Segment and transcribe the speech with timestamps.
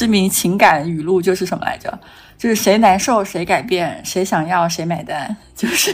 [0.00, 2.00] 知名情感语录就是什么来着？
[2.38, 5.92] 就是谁难受谁改变，谁想要谁买单，就是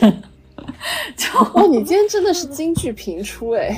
[1.19, 3.77] 就哦，你今天真的是京剧频出哎。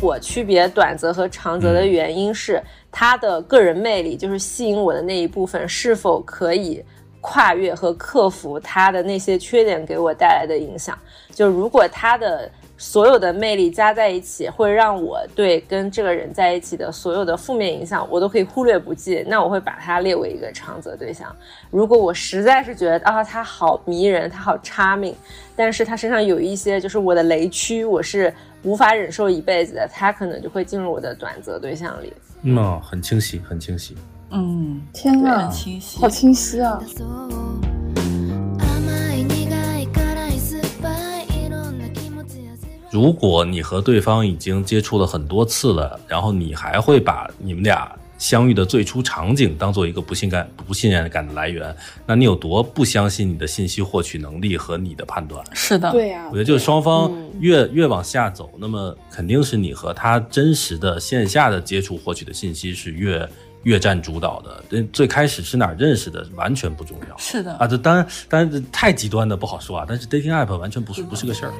[0.00, 2.58] 我区别短则和长则的原因是，
[2.90, 6.82] 他的个人魅力，就是吸引我的那一部分，是否可以
[7.20, 10.98] 跨越和克服他的那些缺点给我带来的影响。
[11.30, 12.50] 就如果他的
[12.82, 19.24] 所有的魅力加在一起，会让我对跟这个人在一起的所有的负面影响，我都可以忽略不计。
[19.28, 21.34] 那我会把他列为一个长择对象。
[21.70, 25.14] 如果我实在是觉得啊，他好迷人，他好 charming，
[25.54, 28.34] 但是他身上有一些就是我的雷区，我是。
[28.64, 32.12] 无法忍受一辈子的，他可能就会进入我的短择对象里。
[32.42, 33.96] 嗯，很清晰，很清晰。
[34.30, 36.80] 嗯，天啊，清晰，好清晰啊！
[42.92, 47.90] 如果你和对方已经接触了很多次了，然后你还会把你们俩。
[48.18, 51.74] 相遇的最初场景当做一个不信感、不信任感的来源，
[52.06, 55.44] 那你有多不相信你的信息获取能力和你的判断？
[55.52, 56.28] 是的，对呀。
[56.28, 63.28] 我觉得就是双方越越往下走，那么肯定是你和他真实的线下的接触获取的信息是越
[63.64, 64.84] 越占主导的。
[64.92, 67.18] 最开始是哪认识的完全不重要。
[67.18, 71.52] 是的啊，这当然当然太极端的不好说啊，但是 dating app 完全不是不是个事儿。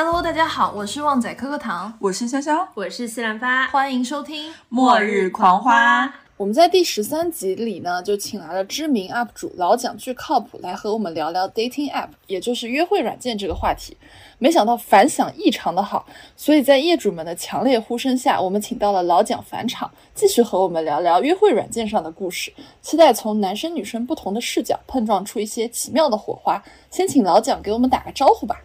[0.00, 6.06] Hello，大家好，我是旺仔可可糖，我是潇潇，我是西兰花，欢迎收听《末日狂花》。
[6.36, 13.96] 我们在第十三集里呢，就请来了知名 UP 主老蒋巨靠谱来和我们聊聊 dating app，也就是约会软件这个话题。
[14.38, 22.52] 没想到反响异常的好，所以在业主们的强烈呼声下，我们请到了老蒋返场，继续和我们聊聊约会软件上的故事。
[22.80, 26.62] 期待从男生女生不同的视角碰撞出一些奇妙的火花。
[26.88, 28.60] 先请老蒋给我们打个招呼吧。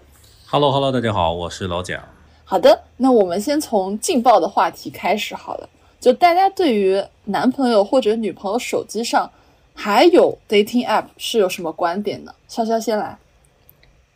[0.53, 1.99] Hello，Hello，大家好，我是老蒋。
[2.45, 5.67] 好的，那我们先从劲爆的话题开始好了。
[5.99, 9.31] 就大家对于男朋友或者女朋友手机上
[9.73, 12.31] 还有 dating app 是有什么观点呢？
[12.47, 13.17] 潇潇先来。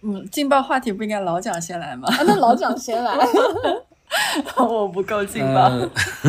[0.03, 2.07] 嗯，劲爆话题不应该老蒋先来吗？
[2.07, 3.17] 啊那老蒋先来。
[4.57, 5.71] 我不够劲爆。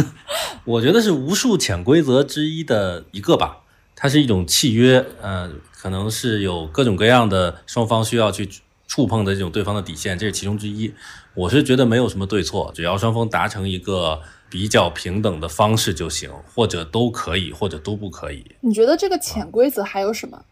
[0.64, 3.58] 我觉得是无数潜规则之一的一个吧。
[3.94, 8.48] 它是一种契约，呃，可能是有各种各样的双方需要去。
[8.88, 10.93] 触碰的这种对方的底线，这是其中之一。
[11.34, 18.44] 我是觉得没有什么对错，只要双方达成一个比较平等的方式就行，或者都可以，或者都不可以。
[18.62, 20.43] 你觉得这个潜规则还有什么？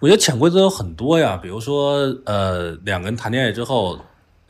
[0.00, 3.98] 我觉得潜规则有很多呀，比如说，呃，两个人谈恋爱之后，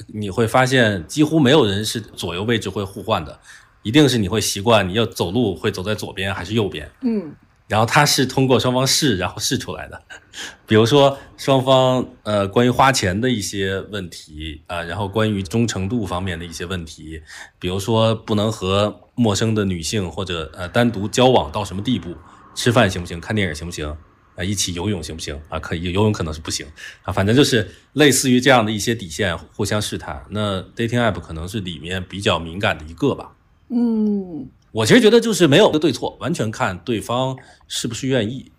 [0.08, 3.40] 你会发现几乎没有人是左右位置会互换的，
[3.82, 6.90] 一定是你会习惯你要走路会走在左边还是右边。
[7.02, 7.32] 嗯。
[7.74, 10.00] 然后他是通过双方试，然后试出来的。
[10.64, 17.20] 比如说双方呃关于花钱的一些问题啊，然后关于忠诚度方面的一些问题，
[17.58, 22.14] 比如说不能和陌生的女性或者呃单独交往到什么地步，
[22.54, 23.88] 吃饭行不行，看电影行不行
[24.36, 25.58] 啊，一起游泳行不行啊？
[25.58, 26.64] 可以游泳可能是不行
[27.02, 30.24] 啊，反正就是类似于这样的一些底线互相试探。
[30.30, 33.32] 那 dating app 可能是里面比较敏感的一个吧。
[33.68, 34.48] 嗯。
[34.74, 37.36] 我其实觉得就是没有个对错，完全看对方
[37.68, 38.50] 是不是愿意，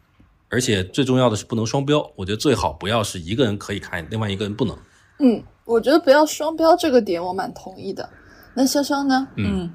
[0.48, 2.10] 而且最重要的是不能双标。
[2.16, 4.78] 我觉得最好不要是一个人可以看，另外一个人不能。
[5.20, 8.10] 嗯，我觉得不要双标这个点我蛮同意的。
[8.54, 9.28] 那潇潇呢？
[9.36, 9.70] 嗯，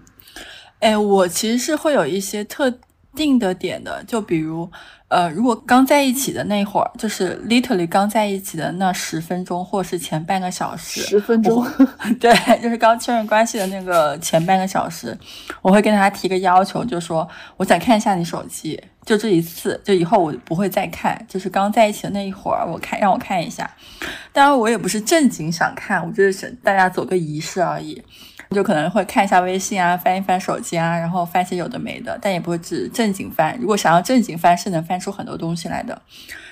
[0.79, 2.73] 哎，我其实是会有一些特
[3.15, 4.71] 定的点的，就比如。
[5.10, 11.66] 呃，如果刚在一起的那会儿，就是 literally 刚在一起的那十分钟，或是前半个小时，十分钟，
[12.20, 12.32] 对，
[12.62, 15.19] 就是刚确认关系的那个前半个小时，
[15.62, 23.69] 我会跟他提个要求，就说我想看一下你手机，就这一次，就以后我不会再看，就是刚在一起的那一会儿，我看让我看一下，
[24.32, 28.00] 当然我也不是正经想看，我就是想大家走个仪式而已。
[28.50, 33.56] 就可能会看一下微信啊，翻一翻手机啊，然后翻些有的没的，但也不会只正经翻。
[33.61, 36.02] 如果想要正经翻，是能翻出很多东西来的。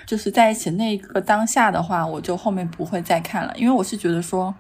[0.07, 4.55] 就是在一起那个当下的话，我就后面不会再看了，因为我是觉得说，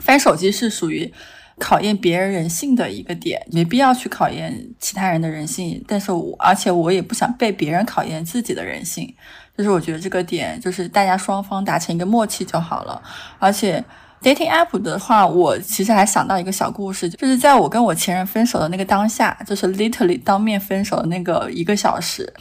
[0.00, 1.12] 翻手机是属于
[1.58, 5.84] 考验别人人性的一个点，没必要去考验其他人的人性。
[5.86, 9.14] 但是我而且我也不想被别人考验自己的人性，
[9.58, 13.02] 就是我觉得这个点就是大家双方达成一个默契就好了，
[13.38, 13.84] 而且。
[14.22, 22.32] Dating app 的话，我其实还想到一个小故事，就是在我跟我前任分手的那个当下，就是 literally 当面分手的那个一个小时。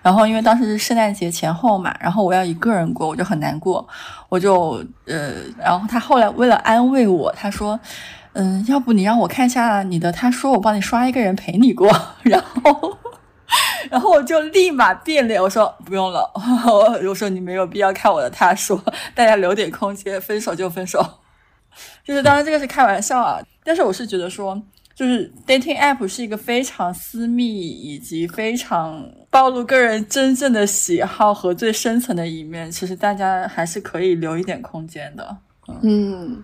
[0.00, 3.86] 然后因为当时是圣诞节前后嘛，然后我要一个人过，我就很难过，
[4.28, 7.78] 我就呃，然后他后来为了安慰我，他说，
[8.32, 11.90] 嗯，要不你让我看一下你的，他说我帮你刷一个人陪你过，
[12.22, 12.96] 然后。
[13.90, 16.30] 然后我就立马变脸，我说不用了，
[17.06, 18.82] 我说你没有必要看我的他说，
[19.14, 21.04] 大家留点空间，分手就分手。
[22.04, 24.60] 就是当然这个是开玩笑啊，但是我是觉得说，
[24.94, 35.36] 就是 dating app 是一个非常私密以及非常暴露个人真正的喜好和最深层的一面，其实大家还是可以留一点空间的。
[35.82, 36.42] 嗯，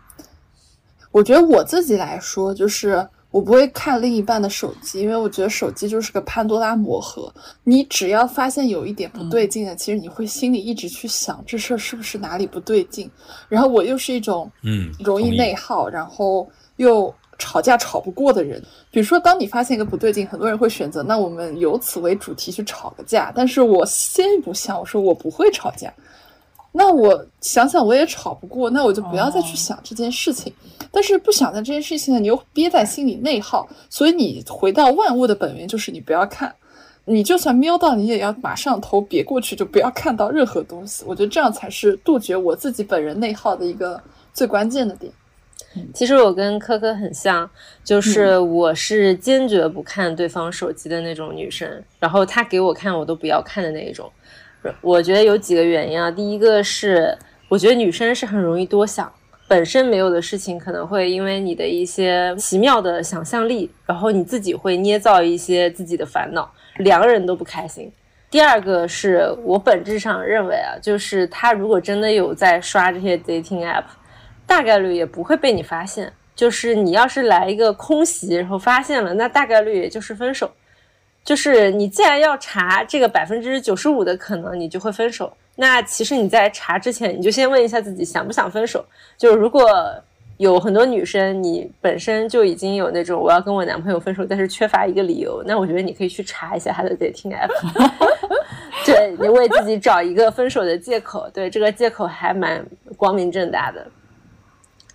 [1.10, 7.34] 我觉得我自己来说，就是我不会看另一半的手机，因为我觉得手机就是个潘多拉魔盒。
[7.64, 13.10] 你只要发现有一点不对劲的，其实你会心里一直去想这事儿是不是哪里不对劲。
[13.48, 18.62] 然后我又是一种嗯，容易内耗，然后又吵架吵不过的人。
[18.92, 23.32] 比如说，当你发现一个不对劲，很多人会选择那我们由此为主题去吵个架。
[23.34, 25.92] 但是我先一步想，我说我不会吵架。
[26.76, 30.52] 那我想想，我也吵不过，那我就不要再去想这件事情。
[30.90, 36.52] 但是不想在这件事情呢，你又憋在心里内耗，所以你回到万物的本源，就是你不要看。
[37.04, 41.04] 你就算瞄到，你也要马上头别过去，就不要看到任何东西。
[41.06, 45.12] 我觉得这样才是杜绝我自己本人内耗的一个最关键的点。
[45.92, 47.48] 其实我跟科科很像，
[47.84, 54.10] 就是我是坚决不看对方手机的那种女生，然后他给我看我都不要看的那一种。
[54.80, 57.16] 我觉得有几个原因啊，第一个是
[57.48, 59.12] 我觉得女生是很容易多想，
[59.46, 67.90] 本身没有的事情可能会因为你的一些奇妙的想象力，然后你自己会捏造一些自己的烦恼，两个人都不开心。
[68.30, 73.84] 第二个是我本质上认为啊，就是他如果真的有在刷这些 dating app，
[74.46, 76.12] 大概率也不会被你发现。
[76.34, 80.50] 就是你要是来一个空袭，然后发现了，那大概率也就是分手。
[81.24, 85.32] 就是你既然要查这个百分之九十五的可能，你就会分手。
[85.56, 88.84] 那其实你在查之前，你就先问一下自己想不想分手。
[89.16, 89.70] 就是如果
[90.36, 97.48] 有很多女生，你本身就已经有那种我要跟我男朋友分手，但是缺乏一个理由，那我觉得你可以去查一下他的 dating app，
[98.84, 101.30] 对你为自己找一个分手的借口。
[101.32, 102.66] 对这个借口还蛮
[102.96, 103.86] 光明正大的。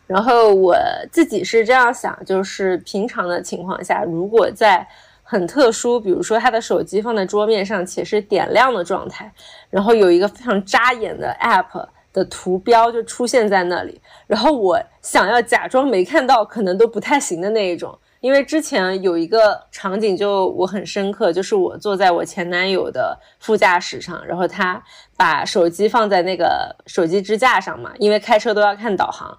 [0.06, 0.76] 然后我
[1.12, 4.86] 自己是这样想，就是平常的情况下，如果在
[5.32, 9.32] 很特殊，比如说他的手机放在桌面上且是点亮的状态，
[9.70, 17.96] 然后有一个非常扎眼的 app 的图标就出现在那里，然后我想要假装没看到，可能都不太行的那一种。
[18.22, 24.82] 因为之前有一个场景就我很深刻，就是我坐在我前男友的副驾驶上，然后他
[25.16, 29.38] 把手机放在那个手机支架上嘛，因为开车都要看导航。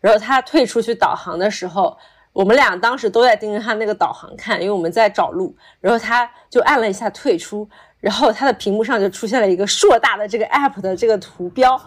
[0.00, 1.96] 然后他退出去导航的时候，
[2.32, 5.54] 我们俩当时都在盯着他那个导航看，因为我们在找路。
[5.80, 7.68] 然后他就按了一下退出，
[8.00, 11.80] 然后他的屏幕上就出现了一个硕大的这个 app 的这个图标。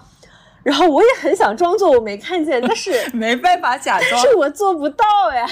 [0.61, 5.47] 然后我也很想装作我没看见，但是 没办法假装，是我做不到呀。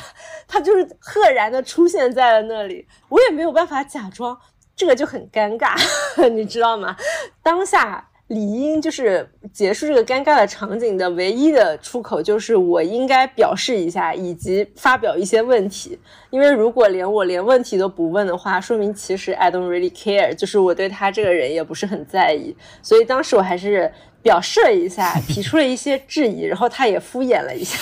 [0.47, 4.37] 他就是赫然的出现在了那里，我也没有办法假装，
[4.75, 5.75] 这个就很尴尬，
[6.29, 6.95] 你知道吗？
[7.41, 8.09] 当下。
[8.33, 15.97] 理应就是结束这个尴尬的场景的唯一的出口，就是我应该表示一下，以及发表一些问题。
[16.29, 22.55] 因为如果连我连问题都不问的话，说明其实 I don't really care，就是我对他这个人也不是很在意。
[22.81, 23.91] 所以当时我还是
[24.21, 27.77] 表示了一下， 提出了一些质疑，然后他也敷衍了一下。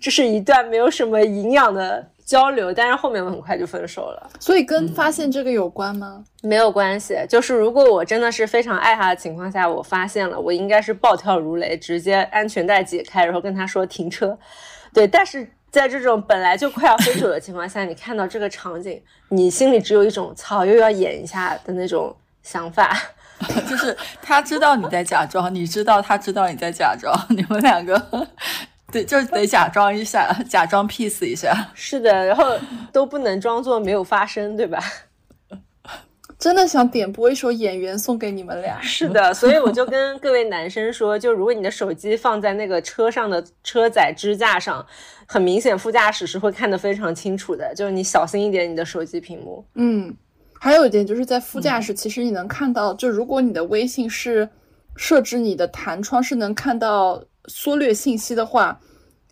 [0.00, 4.30] 这是一段没有什么营养的交流，但是后面我很快就分手了。
[4.40, 6.24] 所以跟发现这个有关吗？
[6.42, 14.36] 没有关系，就是如果我真的是非常爱他的情况下，我发现了，我应该是暴跳如雷，直接安全带解开，然后跟他说停车。
[14.92, 22.92] 对，但是在这种本来就快要分手的情况下，你看到这个场景，你心里只有一种操又要演一下的那种想法。
[23.68, 27.94] 就是他知道你在假装，你知道他知道你在假装，你们两个
[29.04, 31.54] 对，就得假装一下， 假装 peace 一下。
[31.74, 32.58] 是的，然后
[32.92, 34.78] 都不能装作没有发生，对吧？
[36.38, 38.78] 真的想点播一首《演员》送给你们俩。
[38.82, 44.84] 是的，所以我就跟各位男生说，就如果你的手机放在那个车上的车载支架上，
[45.26, 49.64] 很明显副驾驶是会看得非常清楚的，就是你小心一点你的手机屏幕。
[49.76, 50.14] 嗯，
[50.60, 54.46] 还有一点就是在副驾驶，其实你能看到，就如果你的微信是
[54.96, 58.80] 设置你的弹窗是能看到缩略信息的话，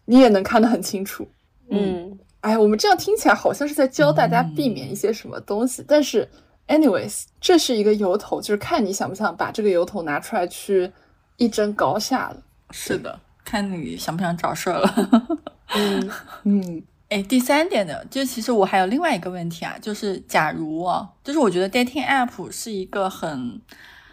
[0.05, 1.27] 你也能看得很清楚。
[1.71, 6.29] 嗯，哎，我们这样听起来好像是在教大家避免一些什么东西，但是。
[6.67, 10.91] Anyways，这是一个由头，就是看你想不想把这个由头拿出来去
[11.37, 12.43] 一争高下了。
[12.71, 15.39] 是的，看你想不想找事儿了。
[15.75, 16.11] 嗯
[16.45, 23.61] 嗯， 哎，第三点呢，就其实我还有另外一个问题啊，就是假如啊，就是我觉得 dating app 是一个很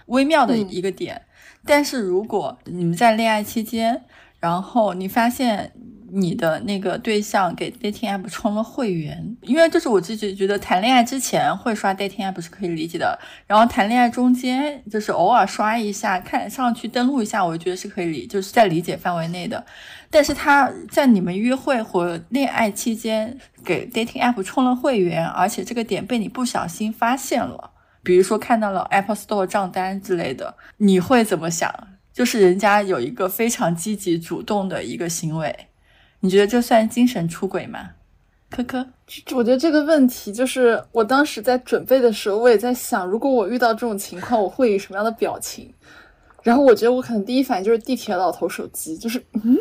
[0.08, 1.22] 微妙的一个点，
[1.66, 4.02] 但是如果你们在恋爱期间，
[4.40, 5.72] 然后你发现
[6.14, 19.64] 你的那个对象给 dating app 充了会员，因为就是我自己觉得谈恋爱之前会刷 dating app 是可以理解的，然后谈恋爱中间就是偶尔刷一下，看上去登录一下，我觉得是可以理，就是在理解范围内的。
[20.10, 27.71] 但是他在你们约会或恋爱期间给 dating app 充了会员，而且这个点被你不小心发现了，
[28.04, 31.74] 比如说看到了 Apple Store 账单之类的，你会怎么想？
[32.14, 35.68] 就是人家有一个非常积极主动的一个行为，
[36.20, 37.92] 你觉得这算精神出轨吗？
[38.50, 38.86] 科科，
[39.34, 45.74] 我觉得这个问题就是我当时在准备的时候，我也在想，如果我遇到这种情况，我会以什么样的表情？
[46.44, 49.58] 然后我觉得我可能第一反应就是地铁老头手机，就是嗯。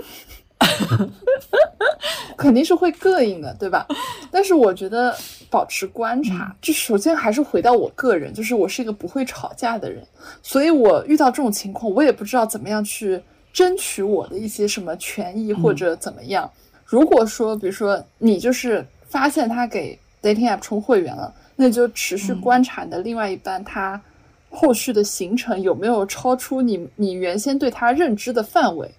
[2.37, 3.87] 肯定是会膈应的，对吧？
[4.31, 5.15] 但是我觉得
[5.51, 10.03] 保持观察，就首先还是回到我个人，就是我是一个不会吵架的人，
[10.43, 13.21] 所以我遇到这种情况，我也不知道怎么样去
[13.53, 16.51] 争取我的一些什么权益或者怎么样。
[16.85, 24.01] 如果说，比如说你就是发现他给 dating app 充会员了，那就持续观察你的另外一半，他
[24.49, 28.91] 后续的行程有没有超出你你原先对他认知的范围。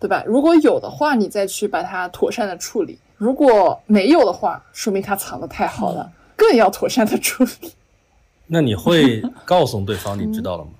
[0.00, 0.22] 对吧？
[0.24, 7.72] 如果有的话，你再去把它妥善的处理；如果没有的话，说明他藏的太好了，更要妥善的处理。
[8.46, 10.70] 那你会告诉对方你知道了吗？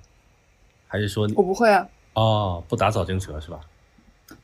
[0.87, 1.85] 还是说我不会啊？
[2.13, 3.59] 哦，不打草惊蛇是吧？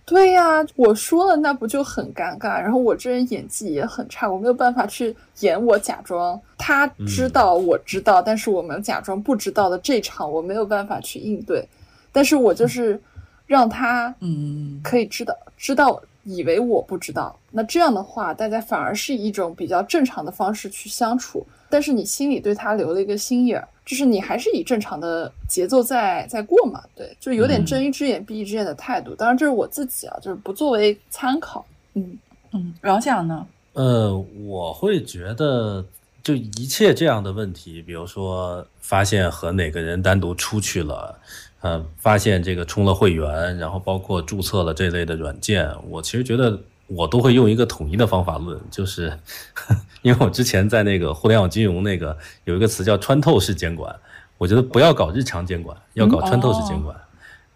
[0.05, 2.59] 对呀，我说了那不就很尴尬？
[2.61, 11.65] 然后我这人演技也很差，我没有办法去演我假装他知道我知道，但是我们假装不知道的这场我没有办法去应对，
[12.11, 13.01] 但是我就是。
[13.45, 21.45] 让他嗯可以知道知道以为我不知道，那这样的话，大家反而是以一种比较正常的方式去相处。
[21.69, 26.81] 但是你心里对他留了一个心眼儿，就是你还是以正常的节奏在在过嘛？
[26.95, 29.13] 对，就有点睁一只眼闭一只眼的态度。
[29.13, 31.65] 当然这是我自己啊，就是不作为参考。
[31.93, 32.17] 嗯
[32.53, 33.45] 嗯，老蒋呢？
[33.73, 35.83] 呃，我会觉得，
[36.23, 41.19] 就一切这样的问题，比如说发现和哪个人单独出去了。
[41.61, 49.11] 呃，发现这个充了会员，然后包括注册了这类的软件，我其实觉得我都会用一个统一的方法论，就是
[50.03, 53.95] 因为我之前在那个互联网金融那个有一个词叫穿透式监管，
[54.37, 56.95] 我觉得不要搞日常监管，要搞穿透式监管，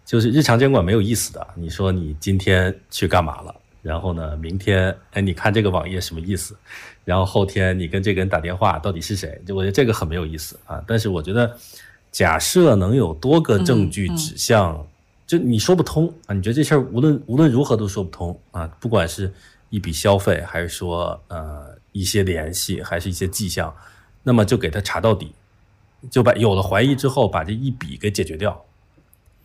[0.03, 1.47] 就是日常监管没有意思的。
[1.53, 3.53] 你说你今天去干嘛了？
[3.83, 6.57] 然后呢，明天哎，你看这个网页什么意思？
[7.05, 9.39] 然后后天你跟这个人打电话到底是谁？
[9.45, 10.83] 就我觉得这个很没有意思啊。
[10.87, 11.55] 但是我觉得。
[12.11, 14.87] 假设能有多个证据指向，
[15.27, 16.33] 就你说不通啊？
[16.33, 18.65] 你觉得这事儿无论无论如何都说不通啊？
[18.79, 19.31] 不管是
[19.69, 23.73] 一笔消费，还是说呃一些联系，还是一些迹象，
[24.23, 25.31] 那么就给他查到底，
[26.09, 28.59] 就把有了怀疑之后，把这一笔给解决掉。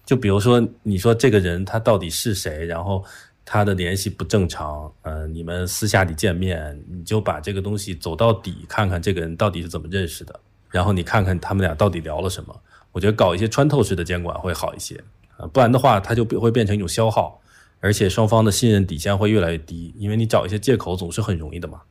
[0.06, 2.64] 就比如说，你说这个人他到底是谁？
[2.66, 3.04] 然后
[3.44, 10.40] 他的联系不正常，呃，你们私下里见面，你就把这个东西走到底，看看这个人到底是怎么认识的。
[10.74, 12.60] 然后你看看他们俩到底聊了什么？
[12.90, 15.00] 我觉得搞一些穿透式的监管会好一些
[15.36, 17.40] 啊，不然的话，它就会变成一种消耗，
[17.78, 21.82] 而且双方的信任底线会越来越低，因为你找一些借口总是很容易的嘛。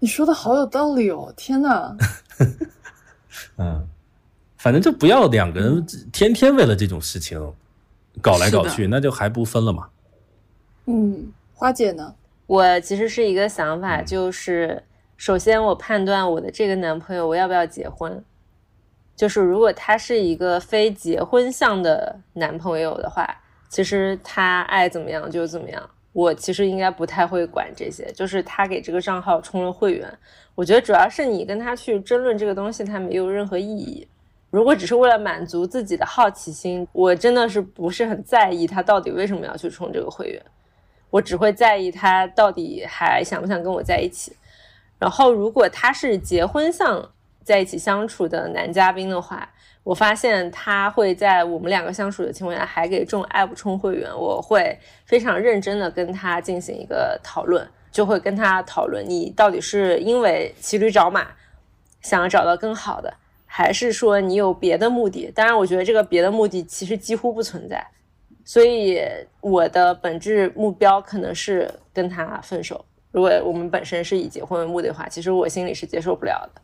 [0.00, 1.32] 你说的好有道理哦！
[1.36, 1.96] 天哪，
[3.56, 3.86] 嗯，
[4.58, 7.40] 反正就不要两个人天天为了这种事情
[8.20, 9.88] 搞来搞去，那就还不分了嘛。
[10.86, 12.16] 嗯，花姐呢？
[12.48, 14.82] 我其实是一个想法，就是。
[15.22, 18.24] 首先，我判断我的这个男朋友我要不要结婚，
[19.14, 23.24] 就是如果他是一个非结婚向的男朋友的话，
[23.68, 28.10] 其实他爱怎么样就怎么样，我其实应该不太会管这些。
[28.10, 30.12] 就是他给这个账号充了会员，
[30.56, 34.04] 我觉得主要是你跟他去争论这个东西，他没有任何意义。
[34.50, 40.42] 如果只是为了满足自己的好奇心，我真的是不是很在意他到底为什么要去充这个会员，
[41.10, 44.32] 我只会在意他到底还想不想跟我在一起。
[45.02, 47.10] 然后，如果他是结婚相
[47.42, 61.26] 在一起相处的男嘉宾的话，我发现他会在我们两个相处的情况下还给这种 app 充会员，我会非常认真的跟他进行一个讨论，就会跟他讨论你到底是因为骑驴找马，
[62.00, 63.12] 想要找到更好的，
[63.44, 65.32] 还是说你有别的目的？
[65.34, 67.84] 当然，我觉得这个别的目的其实几乎不存在，
[68.44, 69.00] 所以
[69.40, 72.84] 我的本质目标可能是跟他分手。
[73.12, 76.62] 如果我们本身是以结婚为目的的话，其实我心里是接受不了的。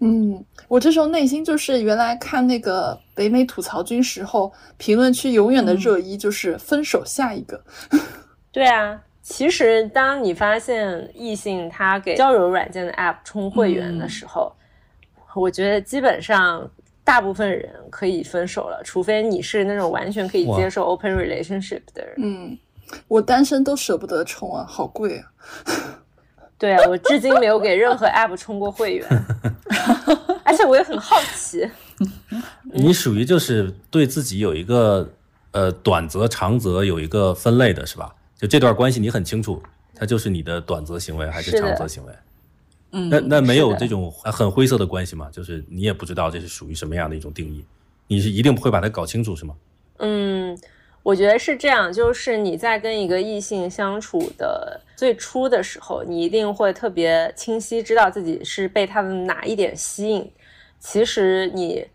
[0.00, 7.62] 嗯，我这时候内心就是原来看那个北美吐槽君时候，评论区永远的热议就是分手下一个。
[8.50, 14.52] 对啊，其实当你发现异性他给交友软件的 App 充会员的时候，
[15.34, 16.68] 我觉得基本上
[17.04, 22.14] 大部分人可以分手了，除非你是那种完全可以接受 open relationship 的人。
[22.18, 22.58] 嗯。
[23.08, 25.30] 我单身都舍不得充啊，好贵啊。
[26.56, 29.06] 对啊，我至今没有给任何 app 充过会员，
[30.44, 31.68] 而且我也很好奇。
[32.72, 35.08] 你属于就是对自己有一个
[35.50, 38.14] 呃短则长则有一个分类的是吧？
[38.36, 39.62] 就这段关系你很清楚，
[39.94, 42.12] 它就是你的短则行为还是长则行为？
[42.92, 45.28] 嗯，那那没有这种很灰色的关系吗？
[45.32, 47.64] 就是你也不知道这是属于什么样的一种定义，
[48.06, 49.54] 你是一定不会把它搞清楚是吗？
[49.98, 50.56] 嗯，
[51.04, 60.32] 我觉得是这样，就是你在跟一个异性相处的最初的时候，你一定会特别清晰知道自己是被他的哪一点吸引。
[60.78, 61.86] 其实你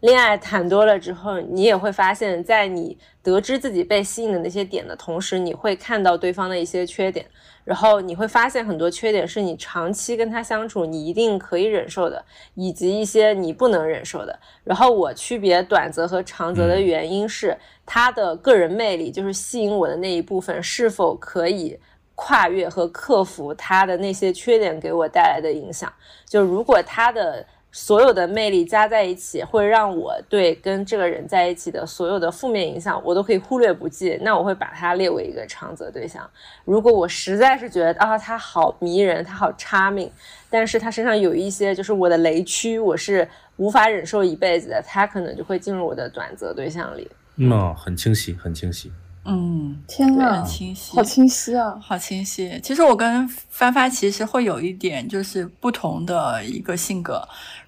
[0.00, 7.24] 恋爱谈多了之后，你也会发现，在你得知自己被吸引的那些点的同时，你会看到对方的一些缺点，
[7.64, 12.24] 然后你会发现很多缺点是你长期跟他相处你一定可以忍受的，
[12.54, 14.38] 以及一些你不能忍受的。
[14.64, 21.78] 然后我区别短则和长则的原因是，他的个人魅力，就是吸引我的那一部分是否可以。
[22.22, 25.90] 跨越和克服他的那些缺点给我带来的影响，
[26.26, 34.18] 就如果他的所有的魅力加在一起，会让我对跟这个人在一起的所有的负面影响，我都可以忽略不计。
[34.22, 36.28] 那我会把他列为一个长则对象。
[36.64, 40.10] 如果我实在是觉得啊，他好迷人，他好 charming，
[40.48, 47.08] 但是他身上有一些就是我的雷区，我是无法忍受一辈子的，他可能就会进入我的短则对象里。
[47.36, 48.90] 嗯、很清晰，很清晰。
[49.24, 51.78] 嗯，天呐很，清晰，好清晰啊！
[51.80, 52.58] 好清晰。
[52.62, 57.22] 其实我跟发发其实会有一点就是不同的一个性格，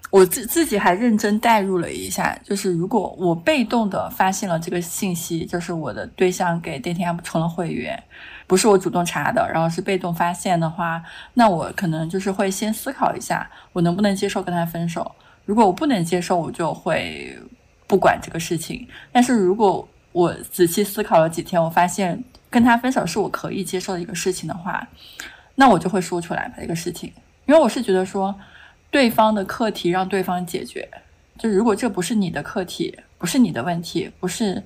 [0.09, 8.01] 我自自己还认真代入了一下，就是如果我被动的发现了这个信息，就是我的对象给 dating app 充了会员，
[8.47, 11.03] 不是我主动查的，然后是被动发现的话，
[11.35, 15.11] 那我可能就是会先思考一下，我能不能接受跟他分手。
[15.45, 17.37] 如果我不能接受，我就会
[17.85, 18.87] 不管这个事情。
[19.11, 24.87] 但是如果我仔细思考了几天，我发现跟他分手是我可以接受的一个事情的话，
[25.55, 27.11] 那我就会说出来把这个事情，
[27.45, 28.33] 因为我是觉得说，
[28.89, 30.87] 对方的课题让对方解决，
[31.37, 34.63] 就如果这不是你的课题，不是你的问题，不是，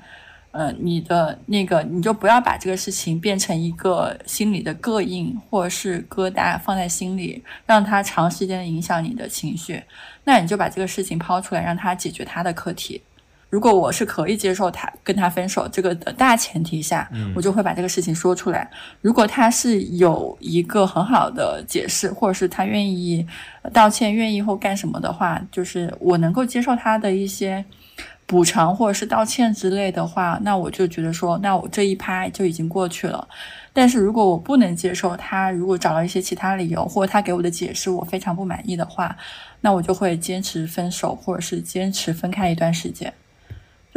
[0.51, 9.81] 呃，你的那个，你就不要把这个事情变成一个心里的膈应或者是疙瘩放在心里，让它长时间的影响你的情绪，
[10.25, 13.01] 那你就把这个事情抛出来，让他解决他的课题。
[13.49, 18.69] 如果我是可以接受他跟他分手这个的大前提下，我就会把这个事情说出来。
[19.01, 23.25] 如果他是有一个很好的解释，或者是他愿意
[23.71, 27.63] 道歉、愿意或干什么的话，就是我能够接受他的一些
[28.25, 33.25] 补偿或者是道歉之类的话，那我就觉得说，那我这一拍就已经过去了。
[33.71, 39.15] 但是如果我不能接受他，如果找了一些其他理由，或者他给我的解释我非常不满意的话，
[39.61, 43.13] 那我就会坚持分手，或者是坚持分开一段时间。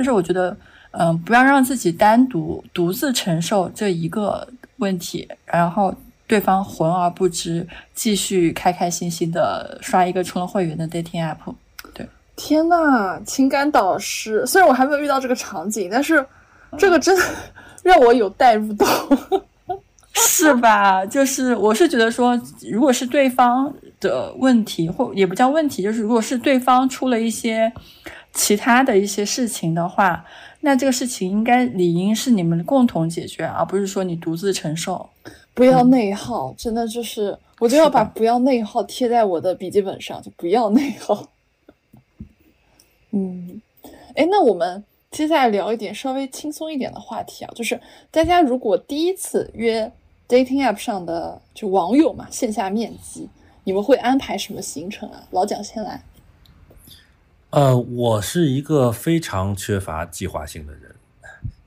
[0.01, 0.57] 就是我觉得，
[0.93, 5.95] 嗯、不要让自己单独独自承受这一个问题，然后
[6.27, 11.55] 对方浑而不知，继续开开心心的刷一个充了会员的 dating app。
[11.93, 16.25] 对天呐，情感导师，虽然我还没有遇到这个场景，但是
[16.79, 17.23] 这个真的
[17.85, 18.87] 让我有代入到。
[20.13, 21.07] 是吧？
[21.07, 22.39] 就是我是觉得说，
[22.71, 27.73] 如果是对方的问题，或也不叫问题，就是如果是对方出了一些
[28.33, 30.25] 其他的一些事情的话，
[30.61, 35.09] 那这个事情应该理应是你们共同解决，而不是说你独自承受。
[35.53, 41.29] 不要内耗，真的就是，我就要把“不要内耗”贴在我的笔记本上，就不要内耗。
[43.11, 43.61] 嗯，
[44.15, 47.79] 哎，那我们接下来聊一点稍微轻松一点的话题啊，就是
[48.11, 49.91] 大家如果第一次约
[50.29, 53.29] dating app 上的就网友嘛，线下面基，
[53.65, 55.27] 你们会安排什么行程啊？
[55.33, 56.01] 老蒋先来。
[57.51, 60.95] 呃，我是一个非常缺乏计划性的人，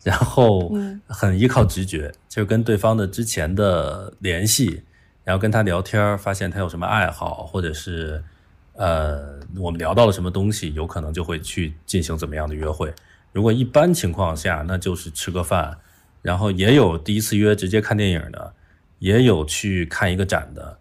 [0.01, 4.83] 然后嗯很依靠直觉，就跟对方的之前的联系，
[5.25, 8.23] 然后跟他聊天儿，发现他有什么爱好，或者是
[8.73, 12.93] 呃我们聊到了什么东西，有可能就会去进行怎么样的约会。
[13.33, 15.77] 如果一般情况下，那就是吃个饭，
[16.21, 18.53] 然后也有第一次约直接看电影的，
[18.99, 20.77] 也有去看一个展的，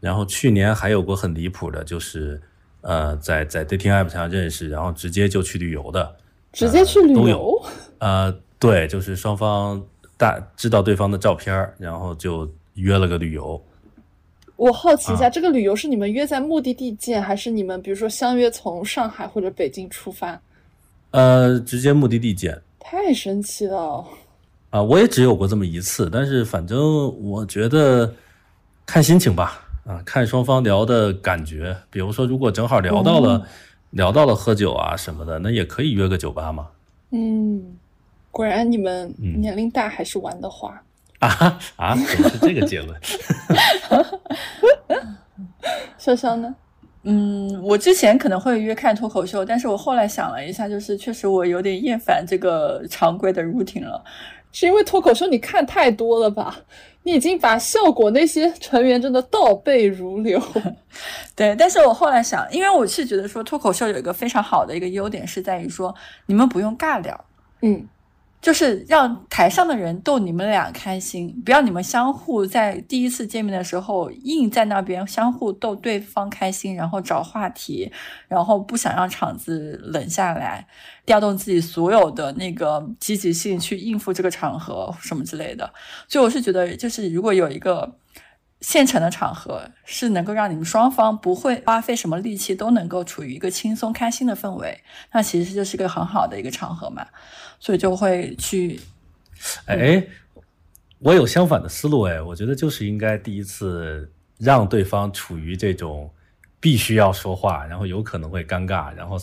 [0.00, 2.40] 然后去年还有过很离谱的，就是
[2.82, 6.16] 呃在在 dating app 上认识，然后直接就去旅游的，
[6.52, 7.62] 直接去旅游都有，
[7.98, 9.82] 呃，对，就是双方
[10.16, 13.62] 大知道对方的照片，然后就约了个旅游。
[14.56, 20.38] 我好奇一下，啊这个旅游是你们约在目的地见，还是你们比如说相约从上海或者北京出发？
[21.12, 24.04] 呃，直接目的地见太神奇了！
[24.70, 26.78] 啊、我也只有过这么一次，但是反正
[27.22, 28.14] 我觉得
[28.86, 31.76] 看心情吧，啊，看双方聊的感觉。
[31.90, 33.46] 比如说，如果正好聊到了、
[33.90, 36.68] 聊到了喝酒啊什么的，那也可以约个酒吧嘛。
[37.10, 37.76] 嗯，
[38.30, 40.80] 果然你们嗯年龄大还是玩得花。
[41.18, 42.98] 啊啊，怎么是这个结论？
[45.98, 46.54] 潇潇呢？
[47.02, 54.04] 嗯，我之前可能会约看脱口秀，但是我后来想了一下，就是确实我有点厌烦这个常规的 routine 了。
[54.52, 56.56] 是因为脱口秀你看太多了吧？
[57.02, 60.38] 你已经把效果那些成员真的倒背如流。
[61.34, 65.94] 对，但是我后来想，因为我是觉得说脱口秀有一个非常好的一个优点是在于说
[66.26, 67.24] 你们不用尬聊，
[67.62, 67.88] 嗯，
[68.40, 77.92] 就是让台上的人逗你们俩开心，不要你们相互在第一次见面的时候硬在那边相互逗对方开心，然后找话题，
[78.28, 80.66] 然后不想让场子冷下来，
[81.04, 85.70] 调动自己所有的那个积极性去应付这个场合什么之类的。
[86.08, 87.96] 所以我是觉得，就是如果有一个
[88.62, 94.80] 现成的场合，是能够让你们双方不会花费什么力气，都能够处于一个轻松开心的氛围，
[95.12, 97.06] 那其实就是个很好的一个场合嘛。
[97.60, 98.80] 所以就会去
[99.66, 100.04] 哎，
[100.98, 106.10] 我有相反的思路哎，我觉得就是应该第一次让对方处于这种
[106.58, 109.16] 必须要说话，然后有可能会尴尬，然后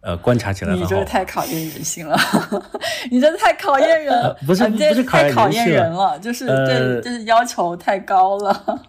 [0.00, 1.04] 呃观察起来你这个。
[1.04, 2.16] 太考验人性了，
[3.10, 8.82] 你这太考验人，呃不是啊你这不是太考验验人了，就是呃对，就是要求太高了。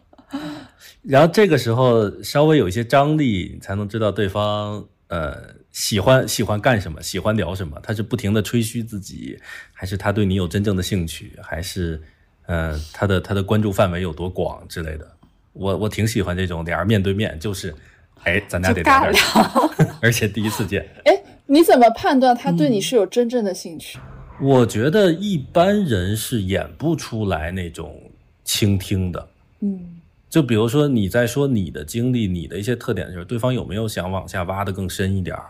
[1.01, 7.80] 然后这个时候稍微有一些张力，你才能知道对方呃喜欢喜欢干什么，喜欢聊什么。
[7.84, 9.39] 他是不停的吹嘘自己，
[9.74, 12.02] 还是他对你有真正的兴趣，还是
[12.48, 15.08] 呃他的他的关注范围有多广之类的。
[15.54, 17.76] 我我挺喜欢这种俩人面对面，就是
[18.24, 20.88] 哎咱俩得聊点聊， 而且第一次见。
[21.06, 24.00] 哎，你怎么判断他对你是有真正的兴趣？
[24.41, 28.10] 我觉得一般人是演不出来那种
[28.45, 29.28] 倾听的。
[29.60, 29.98] 嗯
[30.30, 35.46] 就比如说你在说你的经历、你的一些特点的时候，对方有没有想往下挖的更深一点儿？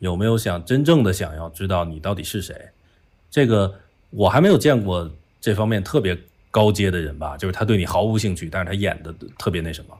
[0.00, 2.54] 有没有想真正的想要知道你到底是谁？
[3.30, 3.72] 这个
[4.10, 5.10] 我还没有见过
[5.40, 6.18] 这方面特别
[6.50, 9.96] 高阶的人吧，就是他对你毫无兴趣，但是他演的特别那什么，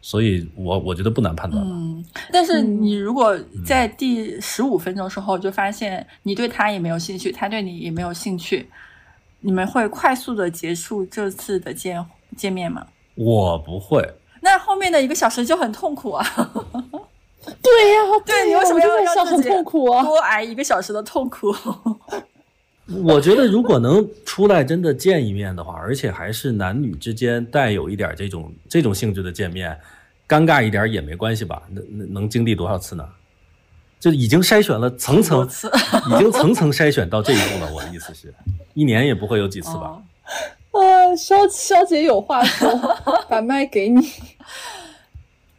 [0.00, 1.62] 所以我我觉得不难判断。
[1.64, 8.68] 嗯，但是嗯你如果在第十五分钟时候就发现你对他也没有兴趣，他对你也没有兴趣，
[9.40, 12.04] 你们会快速的结束这次的见
[12.36, 12.86] 见面吗？
[13.16, 14.08] 我不会，
[14.40, 16.24] 那后面的一个小时就很痛苦啊！
[17.62, 20.02] 对呀、对你为什么就在想很让自己痛苦啊？
[20.04, 21.54] 多挨一个小时的痛苦？
[23.04, 29.76] 我觉得如果能出来真的见一面的话，而且还是男女之间带有一点这种这种性质的见面，
[30.28, 31.62] 尴尬一点也没关系吧？
[31.70, 33.08] 能能能经历多少次呢？
[33.98, 35.48] 就已经筛选了层层，
[36.14, 37.72] 已经层层筛选到这一步了。
[37.72, 38.32] 我的意思是，
[38.74, 39.86] 一年也不会有几次吧？
[39.86, 40.02] 哦
[40.80, 42.68] 啊，肖肖姐有话说，
[43.28, 44.12] 把麦给你。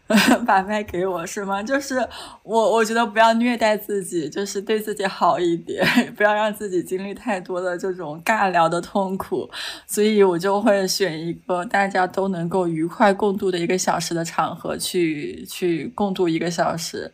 [0.45, 1.61] 把麦给我是吗？
[1.61, 1.95] 就是
[2.43, 9.49] 我，我觉得不要虐待自己，就是对自己好一点， 不要让自己经历太多的这种尬聊的痛苦。
[9.85, 17.11] 所以我就会选一个大家都能够愉快共度的一个小时的场合去去共度一个小时。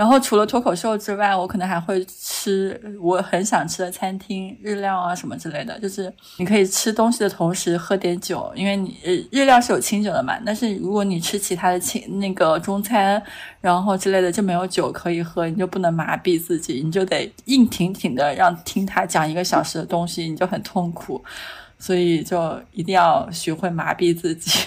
[0.00, 5.78] 然后除了脱口秀之外，我可能还会吃我很想吃的餐厅日料啊什么之类的。
[5.78, 8.96] 就是你可以吃东西的同时喝点酒，因为你
[9.30, 10.38] 日料是有清酒的嘛。
[10.46, 13.22] 但是如果你吃其他的清那个中餐，
[13.60, 21.22] 然后之类的就没有酒可以喝，你就不能麻痹自己，你就得硬挺挺的让听他讲一个小时的东西，你就很痛苦。
[21.78, 24.60] 所以就一定要学会麻痹自己。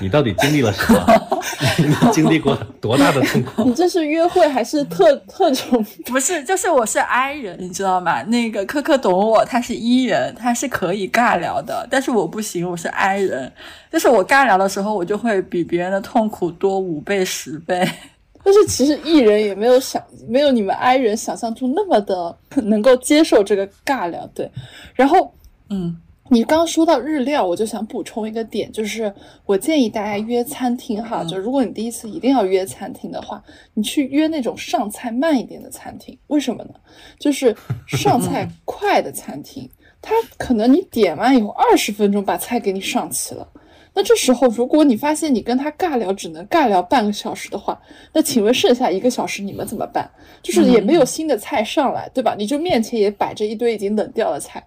[0.00, 1.06] 你到底经历了什么？
[1.78, 3.64] 你经历过多大的痛苦？
[3.64, 5.84] 你这是约会还是特特种？
[6.06, 8.22] 不是，就是我是 I 人，你知道吗？
[8.24, 13.50] 那个科科懂我，他是 E 人，他是可以尬聊的，但是我不行，我是 I 人。
[13.90, 17.88] 就是我尬聊的时候，我就会比别人的痛苦多五倍、十倍。
[18.42, 24.26] 但是其实艺人也没有想，没有你们 I 人想象中那么的能够接受这个尬聊。
[24.34, 24.50] 对，
[24.94, 25.34] 然后
[25.68, 25.96] 嗯
[26.32, 29.12] 你刚刚说到日料，我就想补充一个点，就是
[29.44, 33.42] 我建议大家约餐厅哈，嗯就如果你第一次一定要约餐厅的话，
[33.74, 36.16] 你去约那种上菜慢一点的餐厅。
[36.28, 36.70] 为什么呢？
[37.18, 37.54] 就是
[37.88, 39.68] 上菜 快的餐厅，
[40.00, 43.46] 它可能你点完以后二十分钟把菜给你上齐了。
[43.92, 47.76] 那这时候，如果你发现你跟他尬聊只能尬聊半个小时的话，
[48.12, 50.08] 那请问剩下一个小时你们怎么办？
[50.44, 52.36] 就是也没有新的菜上来，对吧？
[52.38, 54.64] 你就面前也摆着一堆已经冷掉的菜，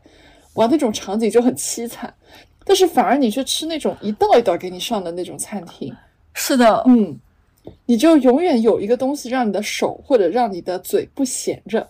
[0.55, 2.13] 哇，那种场景就很凄惨。
[2.65, 5.93] 但是反而你去吃那种一道一道给你上的那种餐厅，
[6.33, 7.19] 是的，嗯，
[7.85, 11.85] 你就永远有一个东西让你的手或者让你的嘴不闲着，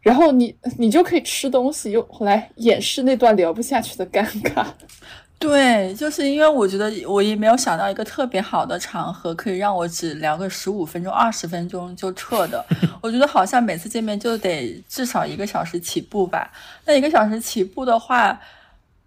[0.00, 4.66] 然后你你就可以吃东西，用来掩饰那段聊不下去的尴尬。
[5.42, 12.64] 对，就是因为我觉得我也没有想到一个特别好的场合，可以让我只聊个十五分钟、二十分钟就撤的。
[13.02, 16.48] 我觉得好像每次见面就得至少一个小时起步吧。
[16.86, 18.40] 那一个小时起步的话，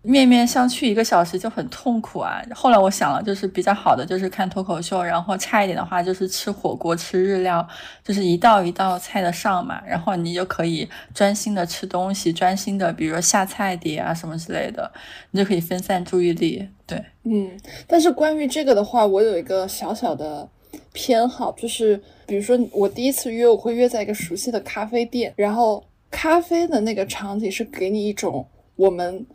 [0.05, 2.41] 面面相觑一个小时就很痛苦啊。
[2.53, 7.67] 后来我想了，就是比较好的就是看脱口秀，然后差一点的话就是吃火锅、吃日料，
[8.03, 14.91] 就是一道一道菜的上嘛，然后你就可以专心的吃东西，专心的比如说下菜碟啊什么之类的，
[15.31, 16.67] 你就可以分散注意力。
[16.85, 17.51] 对，嗯，
[17.87, 20.47] 但是关于这个的话，我有一个小小的
[20.93, 29.25] 偏好，就是比如说我第一次约，我会约在一个熟悉的咖啡店，然后咖啡的那个场景是给你一种我们。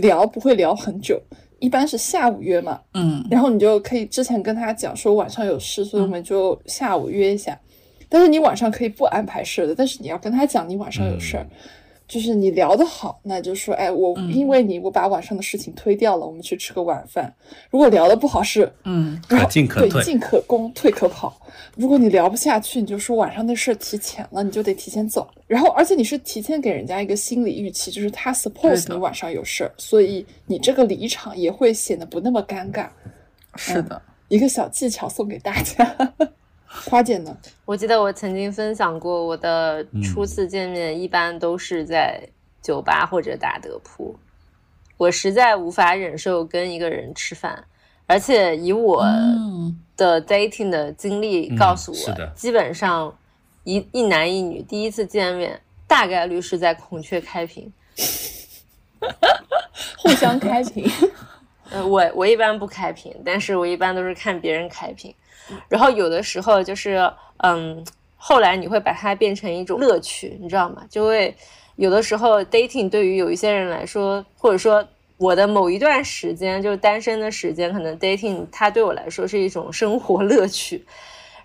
[0.00, 1.20] 聊不会聊很久，
[1.58, 7.58] 一般是下午约嘛，嗯，然后你就可以之前跟他讲说晚上有事，所以我们就下午约一下。
[8.08, 11.46] 但是你晚上可以不安排事的，但是你要跟他讲你晚上有事儿。
[12.10, 17.32] 就是你聊得好，那就说，哎，我因为你，我把晚上的事情推掉了，我们去吃个晚饭。
[17.70, 21.40] 如果聊得不好，是，嗯，可进可退，进可攻，退可跑。
[21.76, 25.30] 如果你聊不下去，你就说晚上的事提前了，你就得提前走。
[25.46, 32.88] 然后，而且你是提前给人家一个心理预期，就是他 suppose 你晚上有事儿，所以你这个离场也会显得不那么尴尬。
[33.54, 36.12] 是的，一个小技巧送给大家。
[36.90, 37.36] 花姐呢？
[37.64, 42.20] 我记得我曾经分享过，我的初次见面一般都是在
[42.60, 44.18] 酒吧或者打德扑。
[44.96, 47.62] 我实在无法忍受跟一个人吃饭，
[48.06, 49.04] 而且以我
[49.96, 53.16] 的 dating 的经历告诉我，基本上
[53.62, 57.72] 一一男一女第一次见面，大概率是在孔雀开屏，
[59.96, 60.90] 互相开屏。
[61.70, 65.14] 呃，我我一般不开屏，但是我一般都是看别人开屏。
[65.68, 67.84] 然后有的时候就是，嗯，
[68.16, 70.84] 后来你会把它变成一种乐趣，你知道吗？
[70.88, 71.34] 就会
[71.76, 74.86] 有的时候 dating 对于有一些人来说，或者说
[75.16, 80.84] 我的某一段时间就是单身的时间，可能 dating 它对我来说是一种生活乐趣。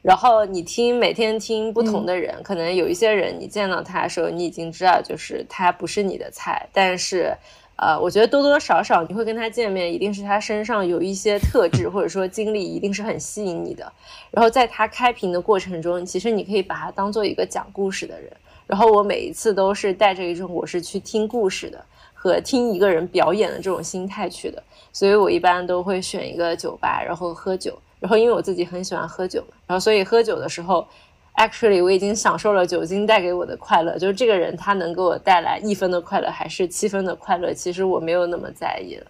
[0.02, 7.36] 然后你听每天听不同的人，可能有一些人你见到他的时候，你已经知道就是他不是你的菜，但是。
[7.78, 13.92] 呃，我觉得多多少少你会跟他见面，一定是他身上有一些特质，或者说经历，一定是很吸引你的。
[14.32, 18.32] 然后在他开屏的过程中，其实你可以把他当做一个讲故事的人。
[18.66, 21.84] 然后我每一次都是带着一种我是去听故事的
[22.14, 27.78] 和听一个人表演的这种心态去的，所以我一般都会选一个酒吧，然后喝酒。
[28.00, 30.88] 然后因为我自己很喜欢喝酒嘛，然后所以喝酒的时候。
[31.38, 39.06] Actually，我已经享受了酒精带给我的快乐，就是这个人他能给我带来一分的快乐还是七分的快乐，其实我没有那么在意了。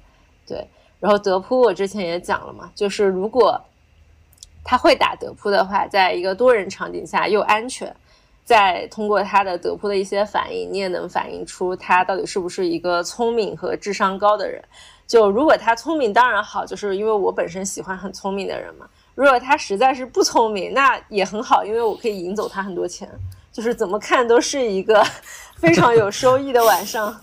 [0.48, 0.68] 对，
[1.00, 3.62] 然后德扑我之前也讲了嘛，就是如果
[4.64, 7.96] 他会打德扑的话，在一个多人场景下又安全，
[8.44, 14.60] 再通过他的德扑的一些反应，你也能反映出他到底是不是一个聪明和智商高的人。
[15.06, 18.90] 就如果他聪明，当然好，就是因为我本身喜欢很聪明的人嘛。
[19.16, 23.10] 如果他实在是不聪明，那也很好，因为我可以赢走他很多钱，
[23.52, 25.02] 就是怎么看都是一个
[25.58, 27.22] 非常有收益的晚上。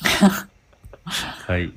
[1.46, 1.72] 可以。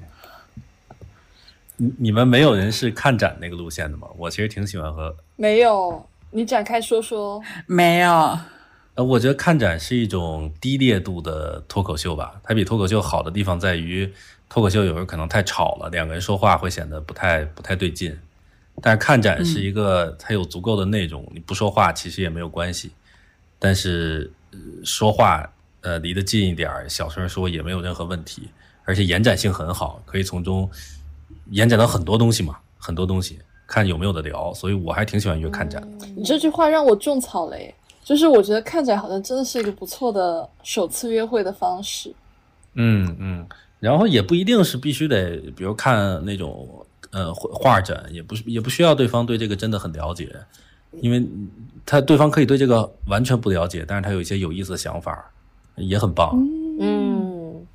[1.77, 4.07] 你你们没有人是看展那个路线的吗？
[4.17, 5.15] 我其实挺喜欢和。
[5.35, 7.41] 没有，你展开说说。
[7.65, 8.39] 没有。
[8.95, 12.39] 呃，我觉得看展是一种低烈度的脱口秀吧。
[12.43, 14.13] 它比脱口秀好的地方在于，
[14.47, 18.17] 脱口秀有时候可能太吵了，两个人说话会显得不太不太对劲。
[18.81, 22.91] 但是看展是一个，它有足够的内容，你不说话其实也没有关系。
[23.59, 24.29] 但是
[24.83, 25.47] 说话，
[25.81, 28.49] 呃，离得近一点儿，小声说也没有任何问题，
[28.83, 30.69] 而且延展性很好，可以从中
[31.51, 34.53] 延展到很多东西嘛，很多东西，看有没有的聊。
[34.53, 35.81] 所以我还挺喜欢约看展。
[36.15, 42.13] 你这句话让我种草了，耶，就是我觉得看展好像真的是一个不错的首次约会的方式。
[42.73, 43.47] 嗯嗯，
[43.79, 46.85] 然后也不一定是必须得，比如看那种。
[47.13, 50.29] 呃，画展也不是也不需要对方对这个真的很了解，
[50.99, 51.23] 因为
[51.85, 55.31] 他对方可以对这个完全不了解，但是他有一些有意思的想法，
[55.75, 56.35] 也很棒。
[56.81, 57.65] 嗯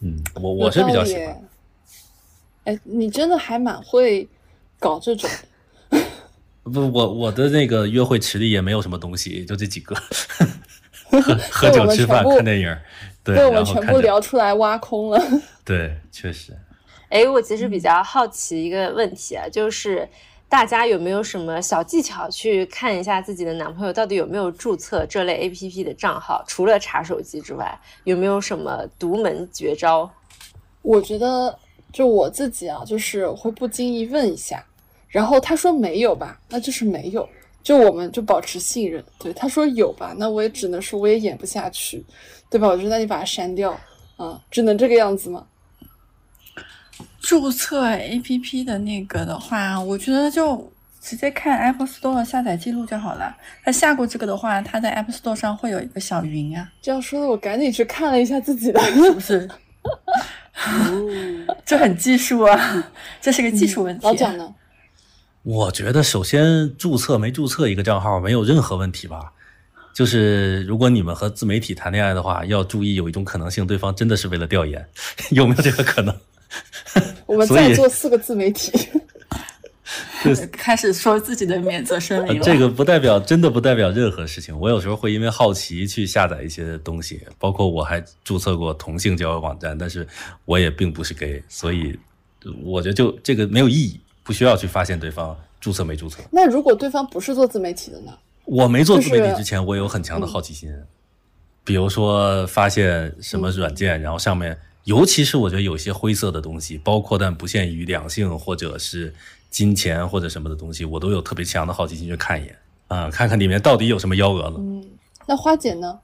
[0.00, 1.42] 嗯，我我是比较喜欢。
[2.64, 4.28] 哎，你真的还蛮会
[4.78, 5.28] 搞这种。
[6.62, 9.94] 不，我我的那个约会池里也没有什么东西，就这几个，
[11.10, 12.76] 喝喝酒、吃饭、看电影，
[13.24, 15.22] 对，被我们全部聊出来挖空了。
[15.64, 16.54] 对，确实。
[17.10, 20.08] 哎，我其实比较好奇一个问题啊，就是
[20.48, 26.42] 大家有没有什么小技巧去看一下自己的男朋友到底有没有注册这类 A P P 的账号？
[26.46, 30.08] 除了查手机之外，有没有什么独门绝招？
[30.82, 31.58] 我觉得
[31.92, 34.64] 就我自己啊，就是会不经意问一下，
[35.08, 37.28] 然后他说没有吧，那就是没有，
[37.60, 39.04] 就我们就保持信任。
[39.18, 42.04] 对，他说有吧，那我也只能说我也演不下去，
[42.48, 42.68] 对吧？
[42.68, 43.76] 我觉得那你把它删掉
[44.16, 45.44] 啊，只能这个样子吗？
[47.20, 53.36] 注册 APP 的那个的话，我觉得就直接看 Apple Store 的下载记录就好了。
[53.62, 56.68] 他下过这个的话，他在 Apple Store 上会有一个小云啊。
[56.80, 59.48] 这样说的，我赶紧去看了一下自己的，是不是？
[61.64, 64.04] 这很技术啊，这是个技术问题。
[64.06, 64.54] 老蒋呢？
[65.42, 69.32] 我觉得首先注册没注册一个账号没有任何问题吧。
[69.94, 74.86] 就是如果你们和自媒体谈恋爱的话，要注意有一种可能性，对方真的是为了调研，
[75.32, 76.14] 有没有这个可能？
[77.26, 78.72] 我们在做四个自媒体，
[80.52, 82.44] 开始说自己的免责声明了。
[82.44, 84.58] 这个不代表真的不代表任何事情。
[84.58, 90.06] 我有时候会因为好奇去下载一些东西，包括我还注册过同性交友网站，但是
[90.44, 91.98] 我也并不是 gay，所以
[92.62, 96.22] 我觉得就这个没有意义，不需要去发现对方注册没注册。
[96.30, 98.12] 那如果对方不是做自媒体的呢？
[98.46, 100.74] 我没做自媒体之前，我有很强的好奇心，
[101.62, 109.14] 比如说发现什么软件，然后上面，尤其是我觉得有些灰色的东西，包括但不限于两性或者是
[109.50, 112.56] 金钱或者什么的东西，我都有特别强的好奇心去看一眼
[112.88, 114.56] 啊，看看里面到底有什么幺蛾子。
[114.58, 114.84] 嗯，
[115.26, 115.98] 那花姐呢？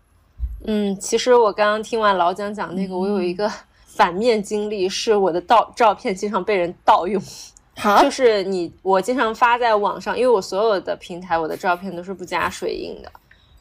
[0.65, 3.51] 嗯，其实我刚刚听完老蒋讲那个，我有一个
[3.87, 7.23] 反面经历，是我的盗照片经常被人盗用。
[8.03, 13.13] 就是你，我经常发在网上，因为我所有的平台，我的照片都是不加水印的，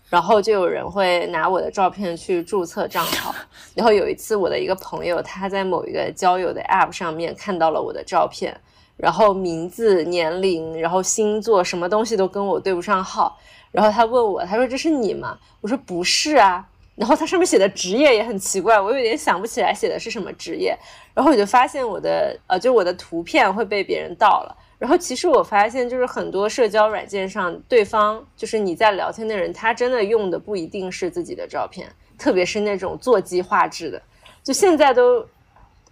[0.09, 3.33] 然后就有人会拿我的照片去注册账号。
[3.75, 8.55] 然后有一次，我的一个朋友他在某一个交友的 App 上面看到了我的照片，
[8.97, 13.37] 然后名字、年龄、然后星座，什么东西都跟我对不上号，
[13.71, 15.37] 然后他问我，他说这是你吗？
[15.61, 16.67] 我说不是啊。
[16.95, 20.73] 然后它上面写的职业也很奇怪，我有点想不起来写的是什么职业。
[21.13, 24.57] 然后我就发现我的呃，就我的图片会被别人盗了。
[24.77, 34.01] 然后其实我发现，就是很多社交软件上，对方就是你在聊天的人，他真的用的不一定是自己的照片，特别是那种座机画质的。
[34.43, 35.25] 就现在都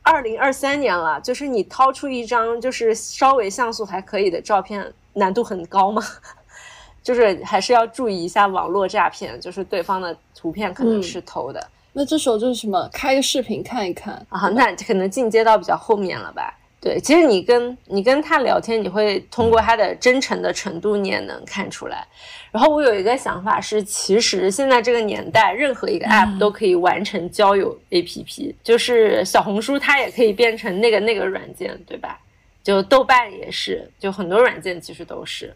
[0.02, 6.04] 二零二三年了，就是你掏出一张就是稍微像素还可以的照片，难度很高吗？
[7.02, 11.65] 就是还是要注意一下网络诈骗，就是对方的图片可能是偷的。
[11.93, 12.89] 那这时候就是什么？
[12.91, 14.50] 开个视频看一看啊？
[14.50, 16.54] 那可能进阶到比较后面了吧？
[16.84, 22.06] 对，其实你跟你跟他聊天，你会通过他的真诚的程度，你也能看出来。
[22.52, 32.19] 然后我有一个想法是，其实现在这个年代，任何一个 app 都可以完成交友 app，就是小红书它也可以变成那个那个软件，对吧？
[32.62, 35.56] 就豆瓣也是，就很多软件其实都是。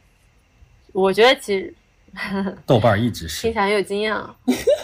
[0.94, 1.74] 我觉得其实
[2.66, 4.34] 豆瓣一直是听起来很有经验啊，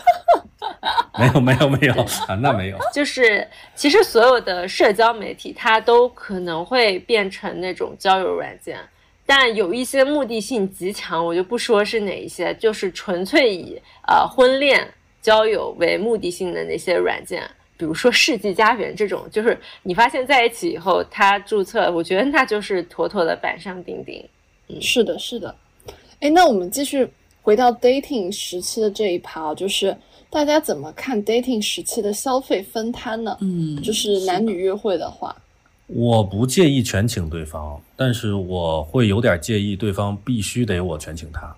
[1.18, 1.94] 没有没有没有
[2.28, 8.78] 啊，那没有，就是其实所有的社交媒体它都可能会变成那种交友软件，
[9.26, 14.86] 但有一些目的性极强，我就不说是哪一些，就是纯粹以呃婚恋
[15.22, 24.22] 交友为目的性的那些软件，比如说世纪佳缘这种，就是你发现在一起以后他注册，我觉得那就是妥妥的板上钉钉。
[24.68, 25.56] 嗯，是的，是的。
[26.20, 27.08] 哎，那我们继续
[27.42, 29.96] 回到 dating 时期的这一趴，就是
[30.34, 33.38] 大家怎么看 dating 时期的消费分摊呢？
[33.42, 35.36] 嗯，就是男女约会的话，
[35.86, 41.56] 我不介意全请对方，但是我会有点介意对方必须得我全请他，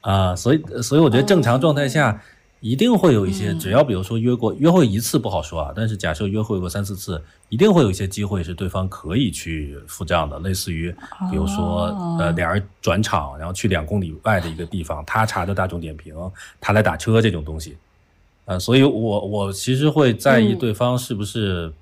[0.00, 2.22] 啊，所以所以我觉得正常状态下。
[2.62, 10.94] 一定会有一些，只要比如说约过约会一次不好说啊，但是假设约会过三四次，一定会有一些机会是对方可以去付账的，类似于
[11.30, 11.86] 比如说
[12.18, 16.14] 呃俩人转场，然后去两公里外的一个地方，他查的大众点评，
[16.60, 17.78] 他来打车这种东西，
[18.50, 21.72] 呃，所以我我其实会在意对方是不是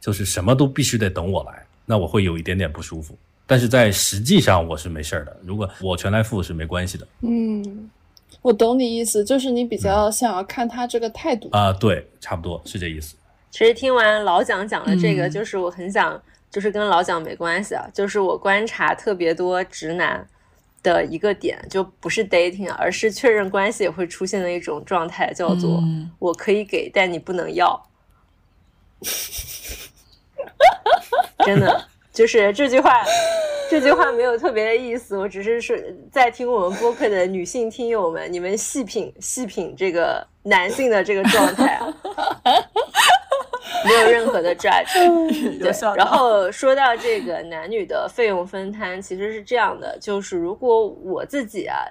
[0.00, 7.88] 就是什么都必须得等我来，那我会有一点点不舒服，但是在实际上我是没事儿的，如果我全来付是没关系的，嗯。
[8.42, 13.14] 我懂你意思，就是你比较想要看他这个态度啊，对，差不多是这意思。
[13.50, 16.20] 其实听完老蒋讲的这个，就是我很想，
[16.50, 20.26] 就是跟老蒋没关系啊，就是我观察特别多直男
[20.82, 25.82] 的一个点，就不是 dating，而是确认关系也会出现的一种状态，叫做
[26.18, 27.86] 我可以给，但你不能要。
[31.44, 33.04] 真的，就是这句话。
[33.70, 35.76] 这句话没有特别的意思，我只是说
[36.10, 41.80] 在听我们播客的女性听友们，你们细品细品这个男性的这个状态，
[43.84, 44.92] 没有任何的 judge。
[45.58, 51.84] 对，然后说到这个男女的费用分摊，其实是这样的，就是如果我自己啊，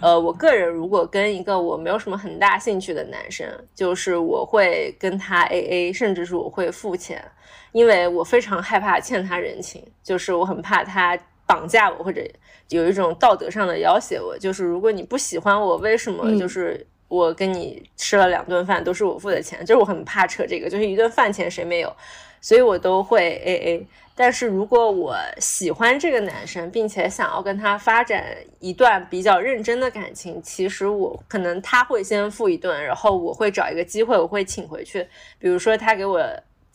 [0.00, 7.24] 呃，我个人如果跟一个我没有什么很大兴趣的男生，就是我会跟他 AA，甚至是我会付钱。
[7.72, 12.22] 因为我非常害怕欠他人情，就是我很怕他绑架我，或者
[12.68, 14.38] 有一种道德上的要挟我。
[14.38, 19.60] 就是如果你不喜欢我，为什么就是我跟你吃了两顿饭都是我付的钱？
[19.64, 21.96] 就是我很怕扯这个，就是一顿饭钱谁没有，
[22.40, 23.86] 所以我都会 A A。
[24.16, 28.24] 但是如果我喜欢这个男生，并且想要跟他发展
[28.60, 35.06] 一段比较认真的感情，其实我可能他会先付一顿，然后我会找一个机会，我会请回去。
[35.38, 36.20] 比如说他给我。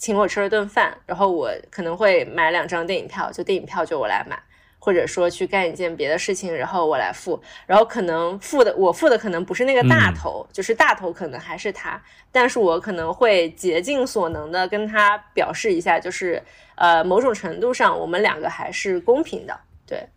[0.01, 4.41] 请我吃了顿饭，然后我可能会买两张电影票，就电影票就我来买，
[4.79, 12.01] 或者说去干一件别的事情，然后我来付，然后可能付的我付的可能不是那个大头，就是大头可能还是他，
[12.31, 16.41] 但是我可能会竭尽所能的跟他表示一下，就是
[16.75, 20.07] 呃某种程度上我们两个还是公平的，对，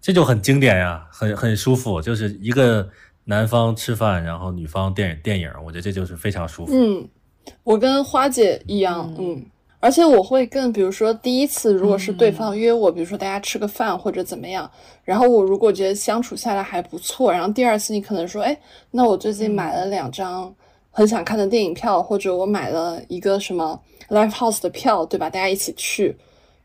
[0.00, 2.88] 这就很经典呀，很很舒服，就是一个
[3.24, 6.72] 男方吃饭，然后女方电影电影，我觉得这就是非常舒服。
[6.72, 7.08] 嗯，
[7.64, 9.44] 我跟花姐一样，嗯，
[9.86, 14.68] 而且我会更，比如说第一次如果是对方约我，比如说大家吃个饭或者怎么样，
[15.04, 18.58] 然后我如果觉得相处下来还不错，然后第二次你可能说，哎，
[18.90, 20.52] 那我最近买了两张
[20.90, 25.30] 很想看的电影票，或者我买了一个什么 live house 的票，对吧？
[25.30, 26.16] 大家一起去，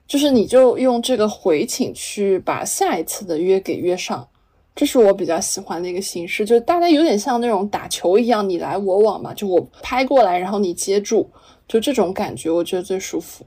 [0.07, 4.28] 就是你就用这个回请去把下一次的约给约上。
[4.74, 11.30] 这是我比较喜欢的一个形式，就是大家有点像那种打球一样，你来我往嘛，就我拍过来，然后你接住，
[11.72, 13.45] 就这种感觉，我觉得最舒服。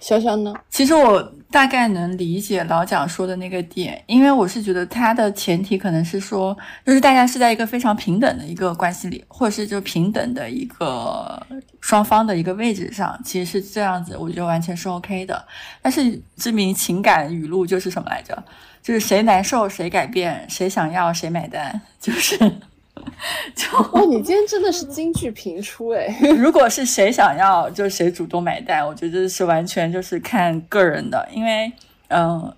[0.00, 0.54] 潇潇呢？
[0.70, 6.56] 其实我大概能理解老蒋说的那个点，因为我是觉得他的前提可能是说，
[6.86, 11.44] 就是大家是在一个非常平等的一个关系里，或者是就平等的一个
[11.80, 15.44] 双方的一个位置上，其实是这样子，我觉得完全是 OK 的。
[15.82, 18.42] 但是知名情感语录就是什么来着？
[18.82, 22.38] 就是谁难受谁改变，谁想要谁买单，就是。
[23.54, 26.06] 就哇，你今天真的是 京剧频出哎！
[26.36, 31.28] 如果是谁想要，就谁主动买单，我觉得是完全就是看个人的。
[31.32, 31.72] 因为，
[32.08, 32.52] 嗯，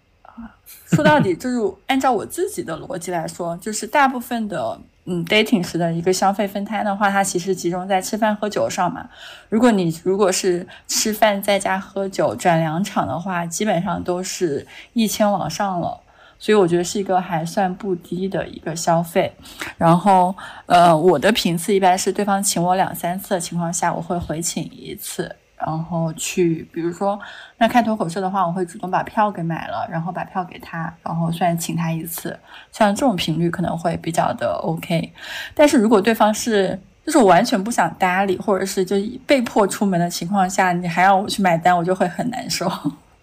[0.87, 9.09] 说到底就是按照我自己的逻辑来说，就是大部分的嗯 dating 时的一个消费分摊的话，它其实集中在吃饭喝酒上嘛。
[9.49, 16.01] 如果你如果是吃饭在家喝酒转两场的话，基本上都是一千往上了。
[16.41, 19.31] 所以我觉得是一个还算不低的一个消费，
[19.77, 20.35] 然后
[20.65, 27.21] 呃，我的频次一般是对方请我两三次的情况下，我会回请一次，然后去，比如说
[27.59, 32.35] 那看脱口秀的话，我会主动把票给买了，然后把票给他，然后算请他一次，
[32.73, 35.13] 像这种频率可能会比较的 OK。
[35.55, 42.67] 但是如果对方是就是我完全不想搭理，或者是就被迫出门的情况下，你还让我去买单，我就会很难受。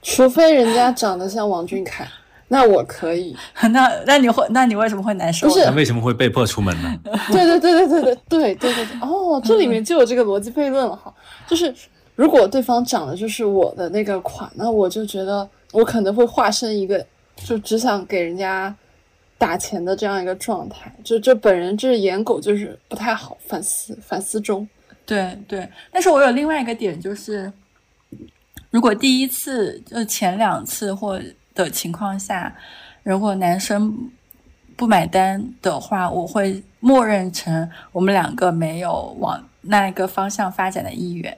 [0.04, 2.08] 除非人家长得像王俊凯。
[2.50, 3.36] 那我可以，
[3.72, 5.48] 那那你会，那你为什么会难受？
[5.48, 6.98] 不是，那为什么会被迫出门呢？
[7.30, 11.14] 对对对对对对对对对对，哦，这里面就有这个逻辑悖论了哈。
[11.46, 11.74] 就是
[12.16, 18.74] 如果对方长得就是我的那个款，那我就觉得我可能会化身一个，就只想给人家
[19.38, 20.90] 打钱的这样一个状态。
[21.04, 24.66] 就这本人这颜狗就是不太好，反思反思中。
[25.06, 27.52] 对对，但是我有另外一个点，就是
[28.72, 31.20] 如果第一次就前两次或。
[31.64, 32.56] 的情况下，
[33.04, 34.12] 如果男生
[34.76, 41.38] 不买单的话，我会默认成我们两个没有往那一个方向发展的意愿。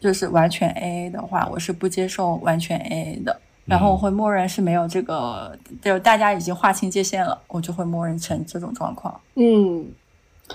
[0.00, 3.38] 就是完全 AA 的话，我是不接受完全 AA 的。
[3.66, 9.20] 然后我会默认是没有这个，就大家已经划清界限了，我就会默认成这种状况。
[9.34, 9.86] 嗯，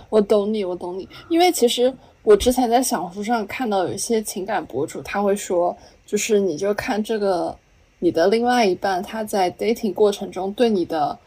[0.10, 1.08] 我懂你，我懂你。
[1.30, 1.93] 因为其实
[2.24, 5.78] 我之前在小红书上看到有一些情感博主，他会说，
[6.08, 7.56] 就是你就看这个。
[8.06, 11.18] 你的另外一半他在 dating 过程中对你的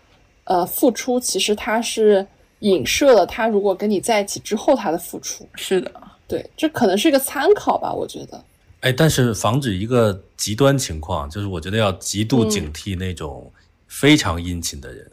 [0.44, 2.24] 呃付出，其实他是
[2.60, 5.44] 影射了他如果跟你在一起之后他的付出。
[5.56, 5.90] 是的，
[6.28, 8.40] 对，这可能是一个参考吧，我觉得。
[8.82, 13.50] 哎，但是防止一个极端情况，就是我觉得要极度警惕那种
[13.88, 15.04] 非常殷勤的人，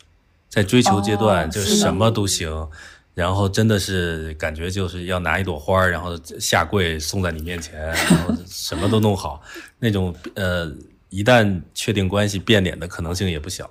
[0.47, 2.69] 在追求阶段就什么都行，
[3.15, 9.41] 然后真的是感觉就是要拿一朵花，然后下跪送在你面前，然后什么都弄好
[9.79, 10.71] 那种呃。
[11.15, 13.69] 一旦确定关系变脸的可能性也不小。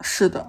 [0.00, 0.46] 是的，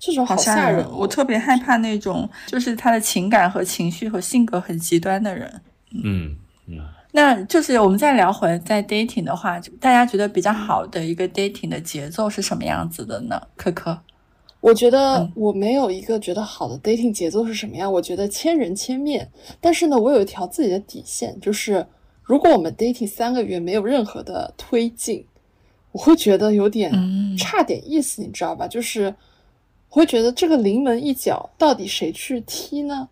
[0.00, 0.84] 这种好吓人。
[0.90, 5.60] 我特别害怕那种，就是他的情感和情绪和性格很极端的人。
[6.02, 6.36] 嗯
[6.66, 6.80] 嗯。
[7.12, 13.40] 那就是我们再聊回在 dating 的话，大家觉得比较好的一个 dating 的节奏是什么样子的呢？
[13.54, 13.96] 可可，
[14.58, 17.92] 我觉得我没有一个觉得好的 dating 节奏是什么样。
[17.92, 19.30] 我觉得千人千面，
[19.60, 21.86] 但是呢，我有一条自己的底线，就是
[22.24, 25.24] 如果我们 dating 三个月没有任何的推进。
[25.94, 26.92] 我会觉得有点
[27.38, 28.66] 差点意思，你知道吧？
[28.66, 29.14] 就是
[29.90, 33.08] 我会觉得这个临门一脚到底谁去踢呢？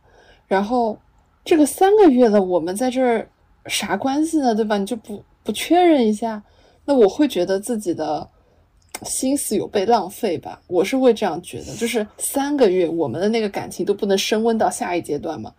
[0.49, 0.99] 然后
[1.45, 3.29] 这个三个月了，我们在这儿
[3.67, 4.53] 啥关系呢？
[4.53, 4.77] 对吧？
[4.79, 6.43] 你就不不确认一下？
[6.85, 8.29] 那我会觉得自己的
[9.05, 10.61] 心思有被浪费吧？
[10.67, 15.55] 我是会这样觉得，就是三个月我们的那个感情都不能升温到下一阶段吗？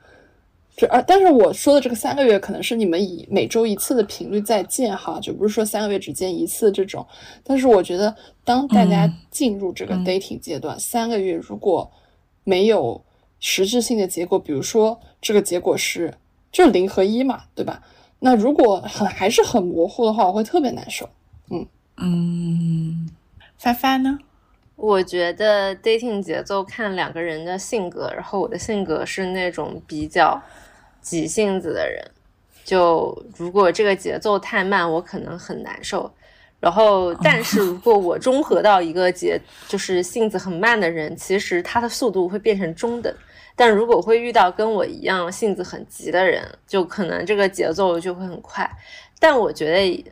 [0.76, 7.05] 就而，但是我说的这个三个月，可能是你们以每周一次的频率在见哈，就不是说三个月只见一次这种。
[7.43, 11.91] 但是我觉得，当大家进入这个 dating 阶段，三个月如果
[12.43, 12.99] 没有
[13.39, 16.13] 实质性的结果，比如说这个结果是
[16.51, 17.84] 就零和一嘛，对吧？
[18.19, 21.07] 那如果很还是很模糊的话，我会特别难受。
[21.97, 23.09] 嗯，
[23.57, 24.17] 发发呢？
[24.76, 30.41] 我觉得 dating 节奏看两个人的性格，然后我的性格是那种比较
[31.04, 32.04] 急性子的人，
[32.64, 36.12] 就如果这个节奏太慢，我可能很难受。
[36.60, 39.38] 然后，但是如果我中和到一个节，
[39.68, 43.14] 就是性子很慢的人，其实他的速度会变成中等。
[43.56, 48.68] 但如果会遇到跟我一样性子很急的人，就可能这个节奏就会很快。
[49.20, 50.06] 但我觉得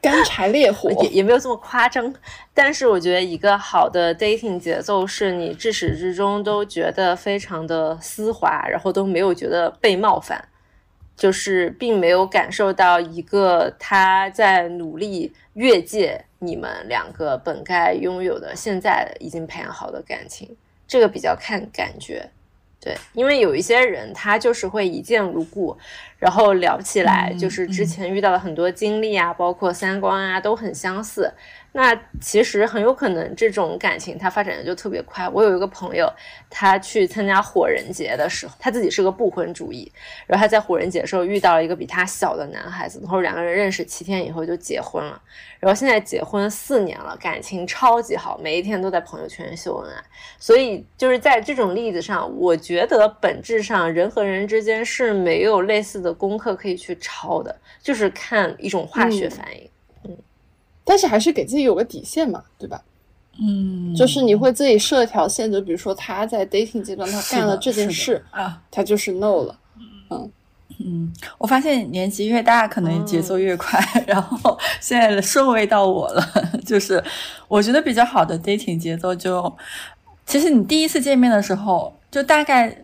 [0.00, 2.12] 干柴烈火，也也没有这么夸张，
[2.52, 10.48] 但是我觉得一个好的 dating 节奏是你至始至终都觉得非常的丝滑，然后都没有觉得被冒犯，
[11.16, 20.56] 就是并没有感受到一个他在努力越界你们两个本该拥有的现在已经培养好的感情，
[20.88, 22.28] 这个比较看感觉。
[22.82, 25.78] 对，因为有一些人他就是会一见如故，
[26.18, 31.32] 然后聊起来就是之前遇到的很多经历啊，包括三观啊都很相似。
[31.74, 35.26] 那其实很有可能这种感情它发展的就特别快。
[35.30, 36.06] 我有一个朋友，
[36.50, 39.90] 他去参加火人节的时候，他自己是个不婚主义，
[40.26, 45.18] 然后他在火人节的时候遇到了一个比他小的男孩子，然后两个人认识七天以后就结婚了，
[45.58, 50.02] 然后现在结婚四年了，感情超级好，每一天都在朋友圈秀恩爱。
[50.38, 59.71] 所以就是在这种例子上，我觉得本质上人和人之间是没有类似的功课可以去抄的，就是看一种化学反应。
[60.84, 62.82] 但是还是给自己有个底线嘛，对吧？
[63.40, 68.60] 嗯，就是你会自己设条线，就比如说他在 dating 阶段他干了这件事，啊。
[68.70, 69.58] 他就是 no 了。
[70.78, 73.80] 嗯，我发现年纪越大，可能节奏越快。
[74.06, 76.22] 然后现在的顺位到我了，
[76.66, 77.02] 就是
[77.48, 79.54] 我觉得比较好的 dating 节奏就，
[80.26, 82.76] 其实你第一次见面的时候，就大概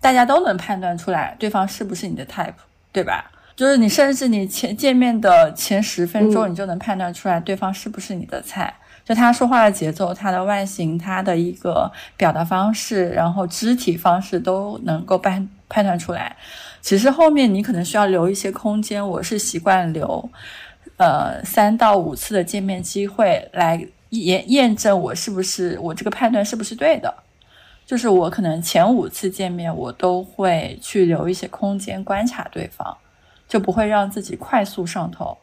[0.00, 2.54] 大家都能判断出来对方是不是你的 type，
[2.92, 3.30] 对吧？
[3.56, 8.72] 就是你甚至你前见面的前十分钟，嗯你就能判断出来对方是不是你的菜。
[9.02, 16.36] 就他说话的节奏、他的外形、他的一个表达方式，然后肢体方式都能够判判断出来。
[16.82, 20.28] 其实后面你可能需要留一些空间，我是习惯留，
[20.98, 27.14] 呃三到五次的见面机会来验验证我是不是我这个判断是不是对的。
[27.86, 32.96] 就是我可能前五次见面，我都会去留一些空间观察对方，
[33.48, 35.36] 就不会让自己快速上头。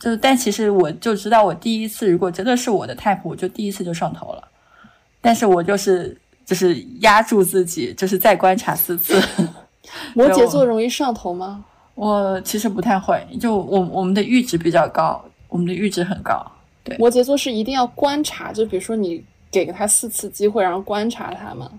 [0.00, 4.48] 就但其实我就知道，我第一次如果真的是我的 type，我就第一次就上头了。
[5.20, 9.20] 但是我就是就是压住自己，就是再观察四次。
[10.14, 11.64] 摩羯座容易上头吗？
[11.94, 16.44] 我其实不太会，就我我们的阈值比较高，我们的阈值很高。
[16.84, 21.70] 对摩羯座是一定要观察，就比如说你给他四次机会，然后观察他嘛？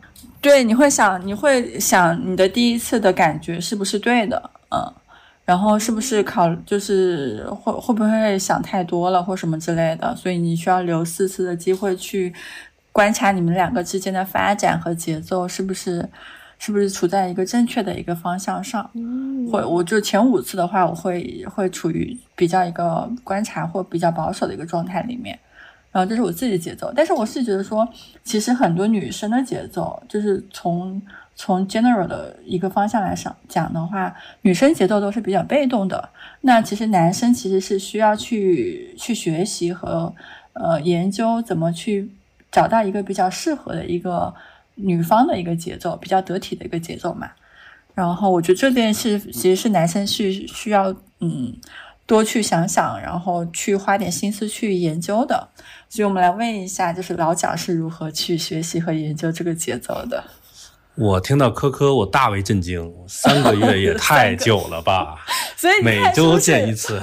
[0.41, 4.93] 对，你会想，你会想你的第一次的感觉是不是对的，嗯，
[5.48, 12.34] 然后是不是考，就是会会不会想太多了或什么之类的，所以你需要留四次的机会去
[12.91, 16.10] 观察你们两个之间的发展和节奏是不是
[16.60, 18.89] 是不是处在一个正确的一个方向上。
[18.93, 25.39] 嗯会，我就前五次的话，我会会处于比较一个观察或比较保守的一个状态里面，
[25.93, 26.91] 然后这是我自己的节奏。
[26.93, 27.88] 但是我是觉得说，
[28.26, 31.02] 其实很多女生的节奏，就是从
[31.39, 36.09] 从 general 的一个方向来上讲的话，女生节奏都是比较被动的。
[36.41, 40.11] 那其实男生其实是需要去去学习和
[40.53, 42.09] 呃研究怎么去
[42.51, 44.33] 找到一个比较适合的一个
[44.75, 47.29] 女方的一个节奏，比较得体的一个节奏嘛。
[47.93, 51.55] 然后我觉得这件事其实是男生是需要嗯
[52.07, 55.47] 多去想想，然后去花点心思去研究的。
[55.88, 60.23] 所以我们来问一下，就是老蒋是如何去学习和研究这个节奏的？
[60.98, 65.16] 我听到科科，我大为震惊，三个月也太久了吧？
[65.56, 67.00] 所以每周见一，次。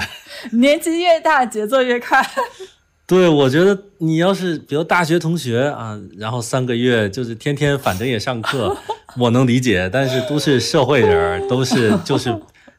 [0.53, 2.21] 年纪越大节奏越快。
[3.07, 8.77] 对，我觉得你要是比如大学同学啊，然后三个月就是天天反正也上课，
[9.17, 9.89] 我能理解。
[9.93, 12.37] 但是都是社会人儿，都是就是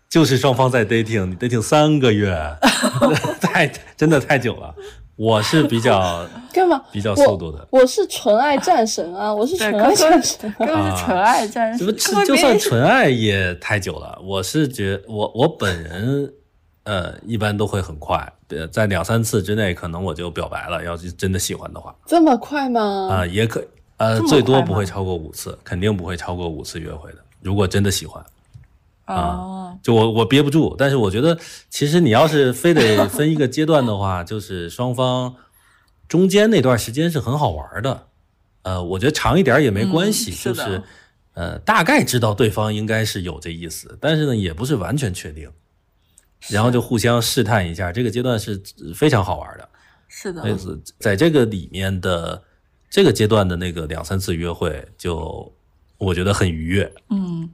[0.09, 2.36] 就是双方在 dating，你 dating 三个月，
[3.39, 4.76] 太真的太久了。
[5.16, 6.82] 我是比较 干嘛？
[6.91, 9.32] 比较速度的，我是纯爱战神啊！
[9.36, 10.53] 我是，纯爱战神。
[10.57, 14.20] 根本是纯爱战神，这不科科就算纯爱也太久了。
[14.24, 16.34] 我是觉我我本人
[16.84, 20.84] 呃一般都会很快，呃在两三次之内可能我就表白了。
[20.84, 23.07] 要是真的喜欢的话这么快吗？
[23.11, 23.63] 啊、也可
[23.97, 27.18] 呃最多不会超过五次，肯定不会超过五次约会的。
[27.41, 28.22] 如果真的喜欢，
[29.07, 30.75] 哦，就我我憋不住。
[30.77, 31.37] 但是我觉得
[31.69, 35.35] 其实你要是非得 分一个阶段的话，就是双方
[36.07, 38.07] 中间那段时间是很好玩的。
[38.63, 40.83] 呃，我觉得长一点也没关系，嗯是就是
[41.33, 45.49] 呃大概知道对方应该是有这意思，但是呢也不是完全确定
[46.49, 48.61] 然后就互相试探一下，这个阶段是
[48.95, 49.69] 非常好玩的。
[50.07, 50.41] 是的，
[50.99, 52.41] 在这个里面的
[52.89, 55.51] 这个阶段的那个两三次约会，就
[55.97, 56.91] 我觉得很愉悦。
[57.09, 57.49] 嗯，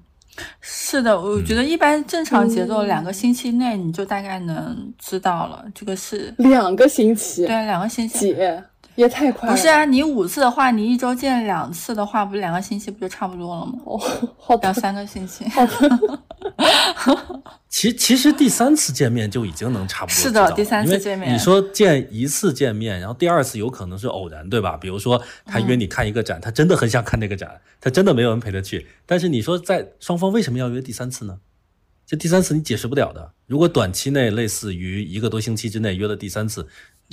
[0.59, 8.33] 是的，我觉得一般正常节奏两个星期内你就大概能知道了，这个是两个星期，对两个星期。
[8.33, 8.63] 姐
[9.01, 13.73] 也太快了，不是啊，你五次的话，你一周见两次的话，不两个星期不就差不多了吗？
[13.83, 13.97] 哦，
[14.37, 15.43] 好的两三个星期。
[15.49, 15.99] 好的，
[17.67, 24.77] 其其实第三次见面就已经能差不多是的第三次见面你说见一次见面，然后第二次有可能是偶然，对吧？
[24.77, 28.85] 比如说他约你看一个展，他真的很想看那个展，他真的没有人陪他去。
[29.07, 31.39] 但是你说在双方为什么要约第三次呢？
[32.05, 33.31] 这第三次你解释不了的。
[33.47, 36.67] 如果短期内类似于一个多星期之内约了第三次，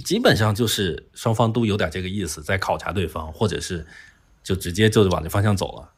[0.05, 3.87] 基本上就是双方都有点这个意思，在考察对方，或者是
[4.43, 5.91] 就直接就往这方向走了。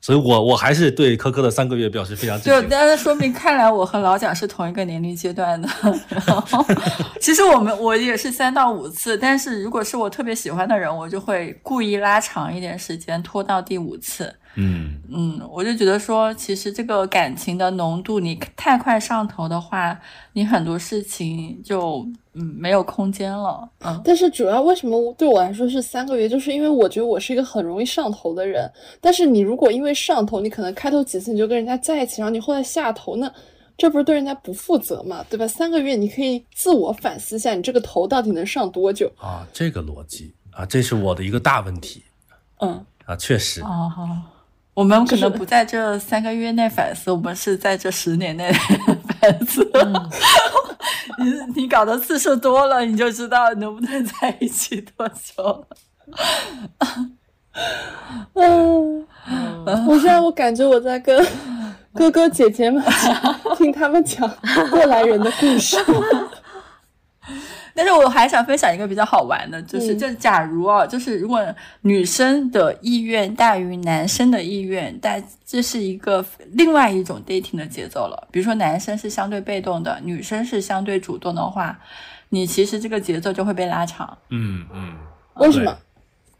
[0.00, 2.68] 所以我我还是对科科的三个月表示非常支就持。
[2.68, 5.66] 但是说明，看来我和老蒋是同一个年龄阶段的。
[6.10, 6.62] 然后，
[7.18, 14.34] 其实我们我也是三到五次，但是如果是我特别喜欢的人，我就会故意拉长一点时间，拖到第五次。
[14.56, 19.98] 嗯，嗯，我就觉得说，其实这个感情的浓度，你太快上头的话，
[20.32, 23.68] 你很多事情就嗯没有空间了。
[23.80, 28.70] 嗯，但是主要为什么对我来说是三个月，就是因为我觉得我是一个很容易上头的人。
[29.00, 33.32] 但是你如果因为上头，你可能开头几次你就跟人家在一起，然后你后来下头，那
[33.76, 35.48] 这不是对人家不负责嘛，对吧？
[35.48, 39.10] 三个月你可以自我反思一下，你这个头到底能上多久？
[39.18, 42.04] 啊，这个逻辑啊，这是我的一个大问题
[42.60, 43.60] 嗯，啊，确实。
[43.62, 44.08] 哦好。
[44.74, 48.52] 我们可能不在这三个月内反思，我们是在这十年内
[49.20, 49.70] 反思。
[51.18, 55.66] 你 你搞的次数多了，你就知道能不能在一起多久 了。
[58.34, 59.06] 嗯，
[59.86, 61.24] 我现在我感觉我在跟
[61.94, 62.82] 哥哥姐姐们
[63.56, 64.28] 听他们讲
[64.70, 65.76] 过来人的故事。
[67.74, 71.44] 但是我还想分享一个比较好玩的，就是嗯就假如啊，就是如果
[71.82, 78.28] 女生的意愿大于男生的意愿，但这是一个另外一种 dating 的节奏了。
[78.30, 81.78] 比如说男生是相对被动的，女生是相对主动的话，
[82.28, 84.16] 你其实这个节奏就会被拉长。
[84.30, 84.96] 嗯嗯，
[85.34, 85.76] 为什么？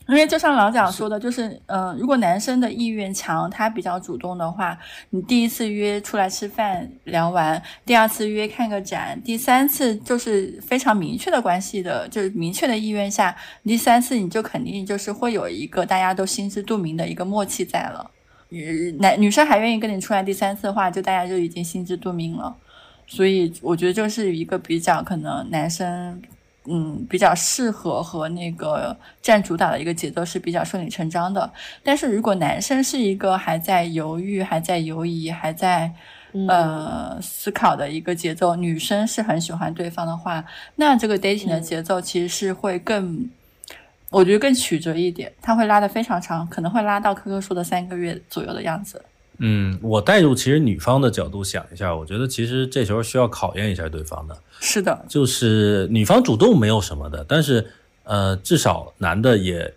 [0.06, 4.78] 因为就像老蒋说的，就是嗯、呃如果男生的意愿强，他比较主动的话，
[5.10, 13.34] 你第一次约出来吃饭聊完，第二次约看个展，第三次就是非常明确的关系的，就是明确的意愿下，
[13.64, 18.10] 第三次你就肯定就是会有一个大家都心知肚明的一个默契在了。
[18.50, 22.54] 女男女生还愿意跟你出来第三次的话，就大家就已经心知肚明了。
[23.06, 26.22] 所以我觉得这是一个比较可能男生
[26.66, 31.50] 嗯，比较适合和那个占主导的一个节奏是比较顺理成章的。
[31.82, 35.92] 但是如果男生是一个还在犹豫、还在犹疑、还在
[36.48, 40.42] 呃思考的一个节奏，女生是很喜欢对方的话，
[40.76, 43.28] 那这个 dating 的节奏其实是会更，
[44.10, 49.04] 我觉得更曲折一点，它会拉得非常长，可能会拉到科科说的三个月左右的样子。
[49.38, 57.66] 嗯，我带入其实女方的角度想一下，我觉得其实这时候需要考验一下对方的，是的，就是女方主动没有什么的，但是
[58.04, 59.74] 呃，至少男的也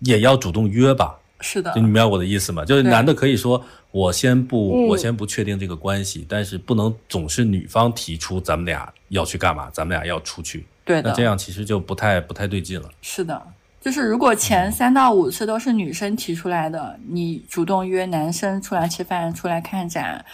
[0.00, 2.64] 也要主动约吧，是的就，你明白我的意思吗？
[2.64, 12.88] 就是男的可以说我先不，嗯我先不确定这个关系，但是不能总是女方提出咱们俩要去干嘛，咱们俩要出去，对的，那这样其实就不太不太对劲了。
[13.02, 13.42] 是的，
[13.86, 20.24] 就是如果前三到五次都是女生提出来的，你主动约男生出来吃饭、出来看展、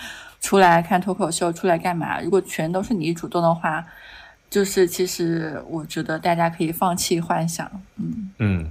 [0.40, 2.18] 出来看脱口秀、出来干嘛？
[2.22, 3.84] 如果全都是你主动的话，
[4.48, 8.70] 就是其实我觉得大家可以放弃幻想，嗯，嗯，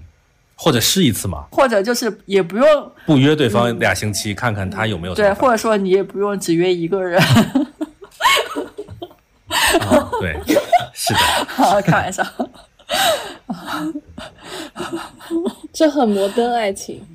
[0.55, 7.21] 或者试一次嘛，或者就是也不用不约对方俩星期，看看他有没有对，或者说你也不用只约一个人，
[9.79, 10.09] 啊？
[10.19, 10.35] 对，
[10.91, 11.19] 是的，
[11.49, 12.25] 好，开玩笑。
[15.71, 17.05] 这很摩登爱情。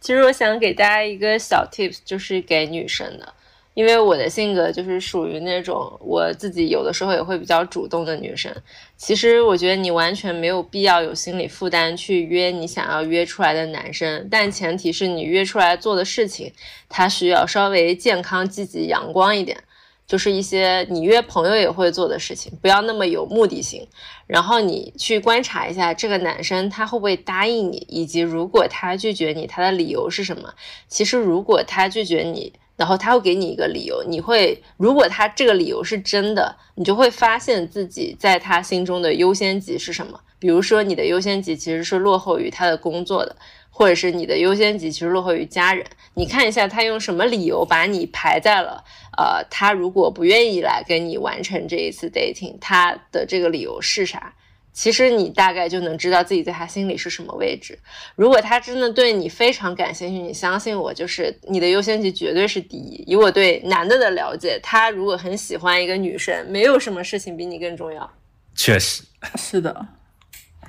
[0.00, 3.32] 其实我想给大家一个小 tips，就是给女生的，
[3.74, 8.54] 因为我的性格就是属于那种我自己有的时候也会比较主动的女生。
[8.96, 16.52] 其实我觉得你完全没有必要有心理负担去约你想要约出来的男生，但前提是你约出来做的事情，
[16.88, 19.58] 他需要稍微健康、积极、阳光一点。
[20.06, 23.86] 就是一些你约朋友也会做的事情，不要那么有目的性。
[24.26, 30.52] 然后你去观察一下这个男生他会不会答应你，以及如果他拒绝你，他的理由是什么。
[30.88, 40.20] 其实如果他拒绝你，然后他会给你一个理由，你会如果他这个理由是真的，你就会发现自己在他心中的优先级是什么。
[40.38, 43.34] 比如说你的优先级其实是落后于他的工作的，
[43.76, 45.84] 或者是你的优先级其实落后于家人。
[46.14, 48.82] 你看一下他用什么理由把你排在了
[49.18, 54.32] 呃，他如果不愿意来跟你完成这一次 dating，他的这个理由是啥？
[54.72, 57.78] 其实你大概就能知道自己在他心里是什么位置。
[58.14, 63.04] 如果他真的对你非常感兴趣，你相信我，就是你的优先级绝对是第一。
[63.06, 68.10] 以我对男的的了解，他如果很喜欢一个女生，没有什么事情比你更重要。
[68.54, 69.02] 确实，
[69.36, 69.86] 是的，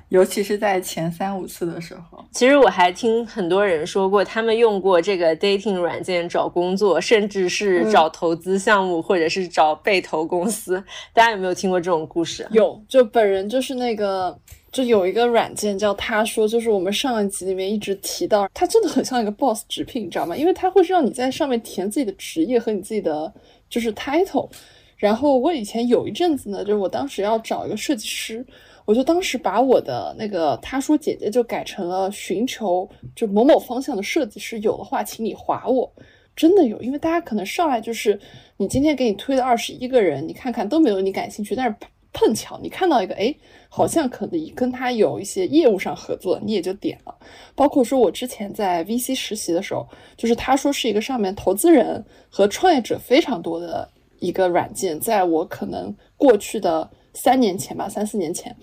[0.09, 2.23] 尤其是在前三五次的时候。
[2.31, 10.81] 其实我还听很多人说过，他们用过这个 dating 软件找工作，甚至是找投资项目，或者是找被投公司。
[11.13, 12.47] 大家有没有听过这种故事？
[12.51, 14.37] 有，就本人就是那个，
[14.71, 20.37] 就有一个软件叫他说，就是我们上一集里面一直提到，它真的很像一个 boss 直聘，你知道吗？
[20.37, 23.33] 因为它会让你在上面填自己的职业和你自己的
[23.69, 24.49] 就是 title。
[24.95, 28.45] 然后我以前有一阵子呢，就是我当时要找一个设计师。
[28.87, 35.91] 我就当时把我的那个他说姐姐就改成了寻求就某某方向的设计师，有的话请你划我，
[36.33, 38.17] 真的有，因为大家可能上来就是
[38.55, 41.75] 你今天给你推的二十一个人，你看看都没有你感兴趣，但是
[42.13, 43.35] 碰巧你看到一个，哎，
[43.67, 47.13] 好像可以跟他有一些业务上合作，你也就点了。
[47.55, 49.85] 包括说我之前在 VC 实习的时候，
[50.15, 56.89] 就是他说是一个上面投资人和创业者非常多的一个软件，在我可能过去的。
[57.17, 58.55] 三年前吧，三四年前，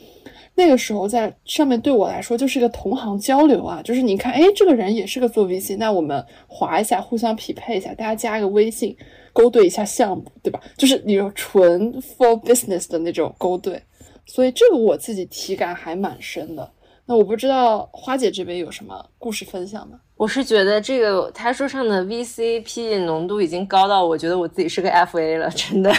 [0.54, 8.96] 那个时候在上面对我来说就是一个同行交流啊，就是你看，哎，这个人也是个做 VC，那我们划一下，互相匹配一下，大家加个微信，
[9.32, 10.60] 勾兑一下项目，对吧？
[10.76, 13.82] 就是你纯 for business 的那种勾兑，
[14.24, 16.70] 所以这个我自己体感还蛮深的。
[17.06, 20.00] 那我不知道花姐这边有什么故事分享吗？
[20.16, 25.92] 我是觉得这个他说上的 VCP 浓度已经高到我觉得我自己是个 FA 了，真的，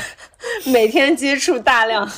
[0.66, 2.10] 每天接触大量。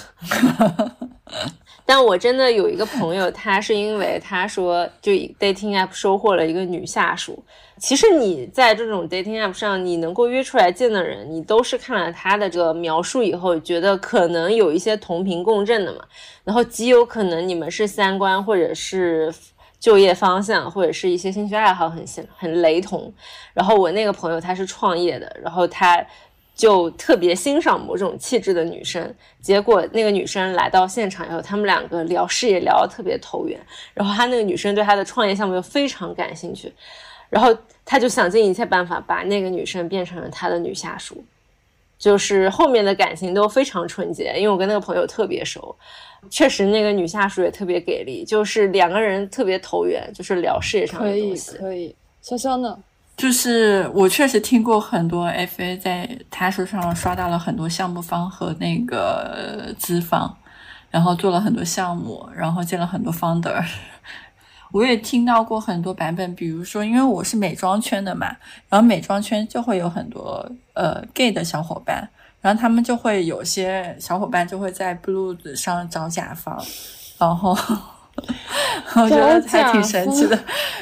[1.86, 7.42] 但我真的有一个朋友，他是因为他说就 dating app 收获了一个女下属。
[7.78, 16.04] 其实你在这种 dating app 上，你能够约出来见的人，你都是看了他的这个描述以后，觉得可能有一些同频共振的嘛。
[16.44, 19.34] 然后极有可能你们是三观或者是
[19.80, 23.14] 就业方向或者是一些兴趣爱好很很很雷同。
[23.54, 26.06] 然后我那个朋友他是创业的，然后他。
[26.58, 33.60] 就特别欣赏某种气质的女生，结果那个女生来到现场以后，他们两个聊事业聊得特别投缘，
[33.94, 36.74] 然后他那个女生对他的创业项目又非常感兴趣，
[37.30, 37.56] 然后
[37.86, 41.24] 他就想尽一切办法把那个女生变成了他的女下属，
[41.98, 45.76] 就是后面的感情都非常纯洁，因为我跟那个朋友特别熟，
[46.30, 51.52] 确实那个女下属也特别给力，就是两个人特别投缘，就是聊事业上的东西。
[51.52, 51.96] 可以，可以。
[52.24, 52.78] 潇潇呢？
[53.16, 60.38] 就是我确实听过很多 FA 在他手上刷到了很多项目方和那个资方，
[60.92, 63.64] 然后做了很多项目，然后见了很多 founder。
[64.72, 68.28] 我也听到过很多版本，比如说，因为我是美妆圈的嘛，
[68.70, 72.08] 然后美妆圈就会有很多呃 gay 的小伙伴，
[72.42, 76.62] 然后他们就会有些小伙伴就会在 Blue 上找甲方，
[77.18, 77.58] 然后。
[78.96, 80.40] 我觉得还挺神奇的，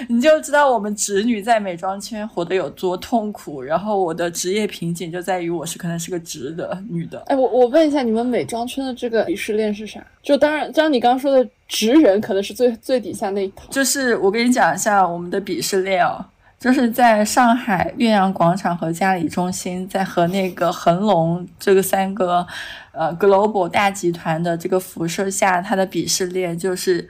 [0.08, 3.62] 你就知道我们直女在美妆圈活得有多痛苦。
[3.62, 7.22] 然后我的职业瓶颈就在于我是可能是个直的女的。
[7.28, 10.02] 哎，我我问一下，你们美妆圈的这个鄙视链是啥？
[10.24, 13.64] 就当然，像你刚刚说的直人，可能是最最底下那一套。
[13.70, 16.24] 就是我跟你讲一下我们的鄙视链哦，
[16.60, 22.46] 就是在上海岳阳广场和嘉里中心，在和那个恒隆这个三个
[22.92, 27.10] 呃 global 大集团的这个辐射下，它的鄙视链就是。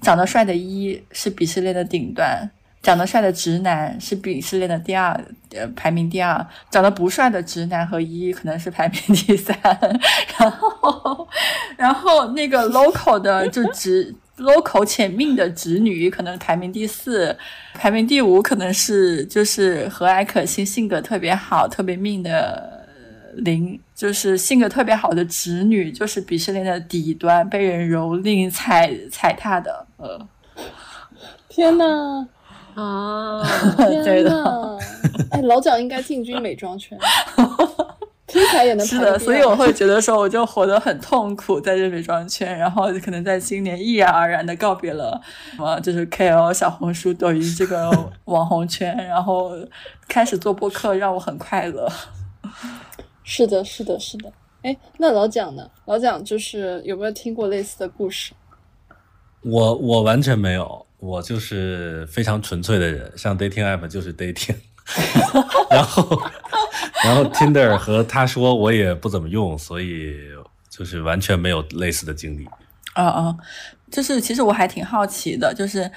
[0.00, 2.48] 长得帅的一是鄙视链的顶端，
[2.82, 5.12] 长得帅的直男是鄙视链的第二，
[5.50, 6.46] 呃，排名第二。
[6.70, 9.56] 长得不帅的直男和一可能是排名第三，
[10.38, 11.28] 然后，
[11.76, 17.36] 然后那个 local 的就直 local 且命的直女可能排名第四，
[17.74, 22.76] 排名第五可能是就是和蔼可亲、性格特别好、特别命的。
[23.34, 29.86] 零就是性格特别好的直女，就是鄙视链的底端，被人蹂躏、踩踩踏的。
[29.96, 30.26] 呃，
[31.48, 32.26] 天呐！
[32.80, 33.42] 啊，
[34.04, 34.78] 对的！
[35.32, 36.96] 哎，老蒋应该进军美妆圈，
[38.26, 39.18] 听起来也能是的。
[39.18, 45.20] 所以我会觉得说，我就活得很痛苦在这美妆圈，然后可能在今年毅然而然的告别了
[45.56, 47.90] 什么，就是 KOL、小红书、抖音这个
[48.26, 49.50] 网红圈，然后
[50.06, 51.90] 开始做播客，让我很快乐。
[53.24, 54.32] 是的，是的，是的。
[54.62, 55.68] 哎，那老蒋呢？
[55.86, 58.32] 老蒋就是有没有听过类似的故事？
[59.42, 64.56] 我我完全没有，我就是非常纯粹的人，上 dating app 就是 dating，
[65.70, 66.22] 然后
[67.04, 70.14] 然后 Tinder 和他说我也不怎么用，所以
[70.68, 72.48] 就是完全没有类似的经历。
[72.94, 73.36] 啊啊，
[73.92, 75.88] 就是其实我还挺好奇的，就是，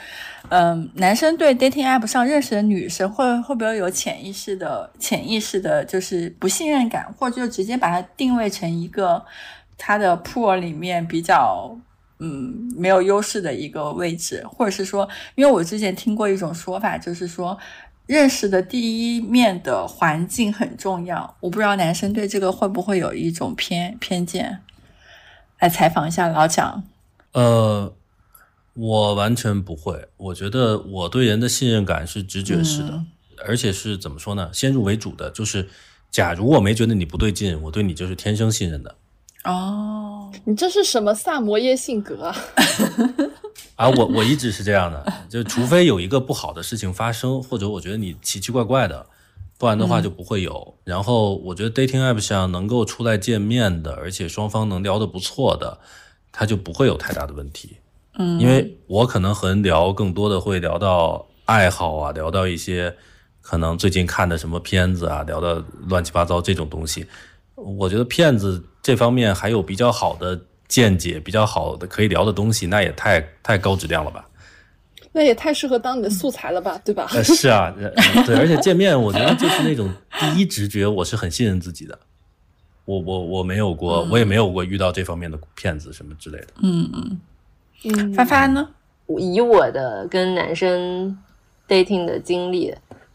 [0.49, 9.25] 嗯，男生对 dating app 上认识的女生会会不会有潜意识的潜意识的，就是不信任感，或者就直接把它定位成一个
[9.79, 11.75] 他的 pool 里面比较
[12.21, 17.57] 嗯没有优势的一个位置，或者是说，因为我之前听过一种说法，就是说。
[18.07, 24.59] 认识的第一面的环境很重要，我不知道男生对这个会不会有一种偏偏见。
[25.59, 26.83] 来采访一下老蒋。
[27.31, 27.93] 呃，
[28.73, 30.09] 我完全不会。
[30.17, 33.07] 我觉得我对人的信任感是直觉式的，嗯
[33.47, 34.49] 而且是怎么说呢？
[34.51, 35.69] 先入为主的，就是
[36.09, 38.97] 假如我没觉得你不对劲，我对你就是天生信任的。
[39.45, 42.35] 哦，你这是什么萨摩耶性格啊？
[43.75, 49.05] 啊，我我一直是这样的，就除非有一个不好的事情发生，或者我觉得你奇奇怪怪的，
[49.57, 50.75] 不然的话就不会有。
[50.83, 55.79] 然后我觉得 dating app 上能够出来见面的，而且双方能聊得不错的，
[56.31, 57.77] 他就不会有太大的问题。
[58.19, 62.95] 嗯，因为我可能和人聊更多的会聊到爱好啊，聊到一些
[63.41, 67.07] 可能最近看的什么片子啊，聊到乱七八糟这种东西。
[67.55, 74.27] 我觉得骗子这方面还有比较好的见解，比较好的可以聊的东西，那也太太高质量了吧？
[75.13, 77.07] 那也太适合当你的素材了吧，对吧？
[77.13, 77.91] 呃，是啊，呃
[78.25, 81.99] 对，而且见面，我觉得就是那种第一直觉，我是很信任自己的。
[82.85, 86.47] 我我我没有过，我也没有过遇到这方面的骗子什么之类的。
[86.63, 87.19] 嗯嗯，
[87.83, 88.67] 嗯，发发呢？
[89.17, 91.17] 以我的跟男生
[91.67, 92.73] dating 的经历，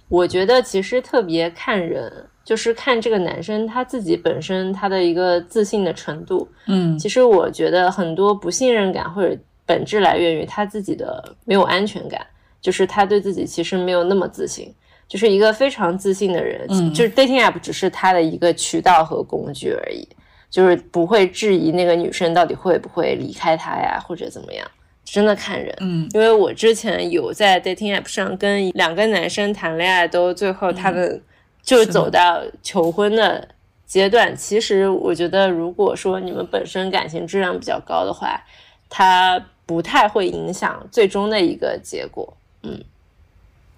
[0.09, 6.49] 我觉得其实特别看人，就是看这个男生他自己本身他的一个自信的程度。
[6.69, 9.37] 嗯其实我觉得很多不信任感或者
[9.67, 12.25] 本质来源于他自己的没有安全感，
[12.61, 14.73] 就是他对自己其实没有那么自信。
[15.09, 20.09] 就是一个非常自信的人，嗯就是 dating app 只是他的一个渠道和工具而已，
[20.51, 24.67] 就是不会质疑那个女生到底会不会离开他呀，或者怎么样，
[25.05, 25.73] 真的看人。
[25.81, 31.23] 嗯因为我之前有在 dating app 上跟两个男生谈恋爱，都最后他们
[31.67, 33.47] 就走到求婚的
[33.87, 34.35] 阶段。
[34.35, 38.43] 其实我觉得，如果说你们本身感情质量比较高的话，
[38.89, 42.35] 它不太会影响最终的一个结果。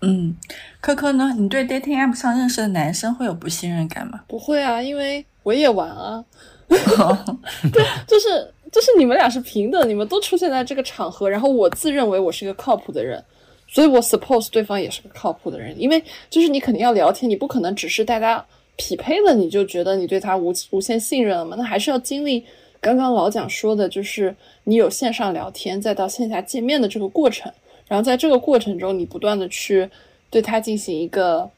[0.01, 0.36] 嗯，
[0.80, 1.34] 科科呢？
[1.36, 4.20] 你对 dating app 上认识的男生会有不信任感吗？
[4.28, 6.24] 不会啊，因为我也玩啊。
[6.68, 13.24] 对，就是就是你们俩是平等，你们都出现在这个场合，然后我自认为我是一个靠谱的人，
[13.69, 18.45] 所以我 suppose 对方也是个靠谱的人，因为就是你肯定要聊天，你不可能只是大家
[18.77, 22.45] 匹配了你就觉得你对他无无限信任了嘛，那还是要经历
[22.81, 27.53] 刚刚老蒋说的，就是你有线上聊天，再到线下见面的这个过程，
[27.87, 29.89] 然后在这个过程中，你不断的去
[30.31, 31.49] 对他进行一个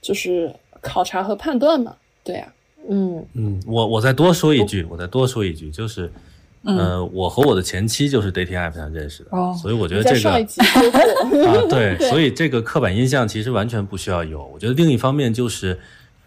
[0.00, 1.94] 就是考察和判断嘛，
[2.24, 2.52] 对呀、
[2.88, 3.24] 嗯。
[3.34, 6.10] 嗯，我我再多说一句，我再多说一句，就是，
[6.64, 10.36] 呃，我和我的前妻就是 dating app 上认识的，哦所以我觉得这个啊，
[11.70, 14.44] 对， 所以这个刻板印象其实完全不需要有。
[14.52, 15.80] 我觉得另一方面就是，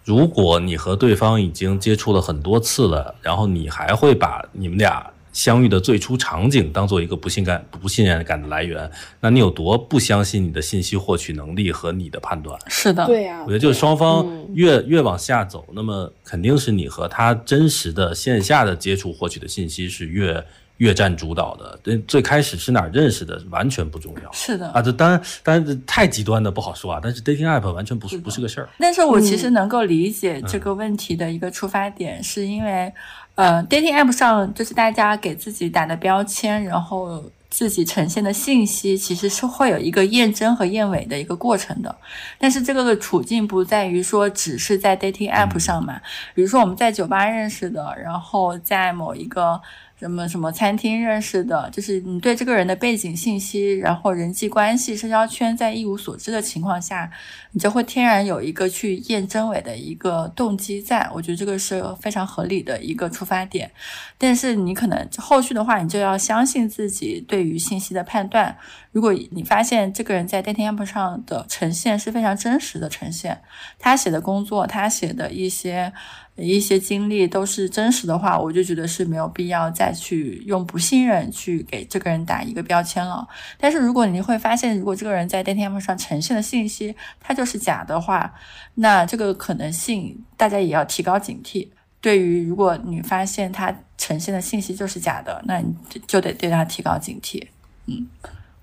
[0.04, 12.58] 如果你和对方已经接触了很多次了，然后你还会把你们俩相遇的最初场景当做一个不信感、不信任感的来源，那你有多不相信你的信息获取能力和你的判断？
[12.68, 20.46] 是的，对呀、我觉得就是双方嗯越、越往下走，那么肯定是你和他真实的线下的接触获取的信息是越
[20.78, 21.80] 越占主导的。
[21.82, 24.32] 对，最开始是哪儿认识的完全不重要。
[24.32, 27.00] 是的啊，这当然，当然这太极端的不好说啊。
[27.02, 28.70] 但是 dating app 完全不是不是个事儿。
[28.80, 32.92] 但是我其实能够理解这个问题的一个出发点，是因为，
[33.36, 41.96] 呃，dating app 上就是大家给自己打的标签，然后自己呈现的信息，其实是会有一个验真和验伪的一个过程的。
[42.38, 46.00] 但是这个的处境不在于说只是在 dating app 上嘛，
[46.36, 49.62] 比如说我们在酒吧认识的，然后在某一个。
[50.04, 57.10] 什么什么餐厅认识的，就是你对这个人的背景信息，然后人际关系、社交圈在一无所知的情况下，
[57.54, 63.72] 你就会天然有一个去验真伪的一个动机在，我觉得这个是非常合理的一个出发点。
[64.18, 68.58] 但是你可能后续的话，你就要相信自己对于信息的判断。
[68.92, 73.42] 如果你发现这个人在 dating app 上的呈现是非常真实的呈现，
[73.80, 75.94] 他写的工作，他写的一些
[76.36, 83.28] 一些经历都是真实的话，我就觉得是没有必要再去用不信任去给这个人打一个标签了。
[83.60, 88.34] 但是如果你会发现，如果这个人在 dating app 上呈现的信息他就是假的话，
[88.76, 91.68] 那这个可能性大家也要提高警惕。
[92.02, 97.42] 对于如果你发现他呈现的信息就是假的，那你就就得对他提高警惕。
[97.86, 98.08] 嗯，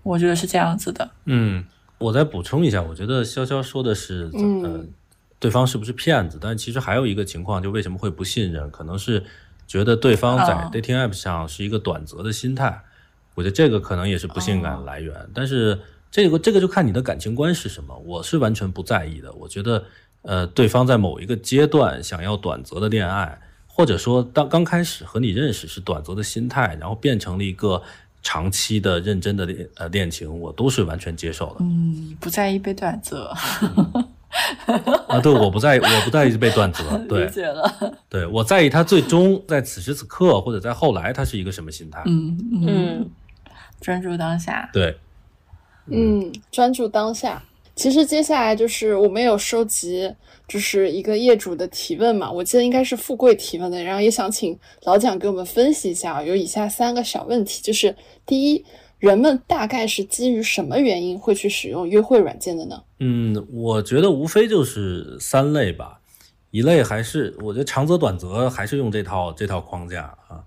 [0.02, 1.10] 我觉得是这样子的。
[1.24, 1.64] 嗯，
[1.98, 4.84] 我再补充一下，我觉得潇潇说的是，嗯呃，
[5.40, 6.38] 对方是不是骗子？
[6.40, 9.24] 但其实还有一个情况，就为什么会不信任，可能是
[9.66, 12.82] 觉得对方在哦 dating app 上是一个短则的心态。
[13.34, 15.14] 我觉得这个可能也是不信感来源。
[15.32, 15.80] 但是
[16.10, 19.32] 这个这个就看你的感情观是什么，我是完全不在意的。
[19.32, 19.82] 我觉得，
[20.22, 27.82] 呃，对方在某一个阶段想要短则的恋爱，或者说当刚开始和你认识是短则的心态，然后变成了一个
[28.22, 31.56] 长期的认真的恋呃恋情，我都是完全接受的。
[31.60, 33.32] 嗯，不在意被短则，
[35.08, 37.98] 啊，对，我不在意，我不在意被断则， 对理解了。
[38.08, 42.02] 对，我在意他最终在此时此刻或者在后来他是一个什么心态。
[42.06, 43.10] 嗯嗯，嗯，
[43.80, 44.70] 专注当下。
[44.72, 44.96] 对，
[45.86, 47.42] 嗯，专注当下。
[47.74, 50.12] 其实接下来就是我们有收集，
[50.46, 58.64] 就是一个业主的提问嘛，我记得应该是富贵提问的，然后也想请老蒋给我们分析一下啊，有以下三个小问题，就是第一，
[59.00, 62.80] 人们大概是基于什么原因会去使用约会软件的呢？
[63.00, 65.98] 嗯，我觉得无非就是三类吧，
[66.50, 70.44] 一类还是我觉得长则短则还是用这套这套框架啊，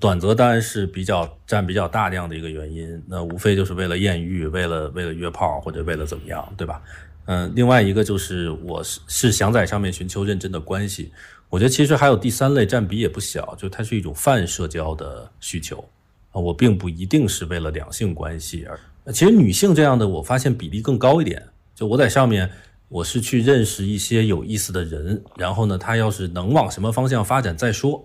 [0.00, 6.82] 短则当然是比较占比较大量的一个原因，那无非就是为了艳遇，为了为了约炮或者为了怎么样，对吧？
[7.26, 11.12] 嗯，另外一个就是我是是想在上面寻求认真的关系，
[11.48, 15.84] 我觉得其实还有第三类占比也不小，就它是一种泛社交的需求
[16.32, 21.42] 啊，我并不一定是为了两性关系而，其实女性这样的我发现比例更高一点。
[21.74, 22.50] 就我在上面，
[22.88, 28.04] 我是去认识一些有意思的人，然后呢，他要是能往什么方向发展再说。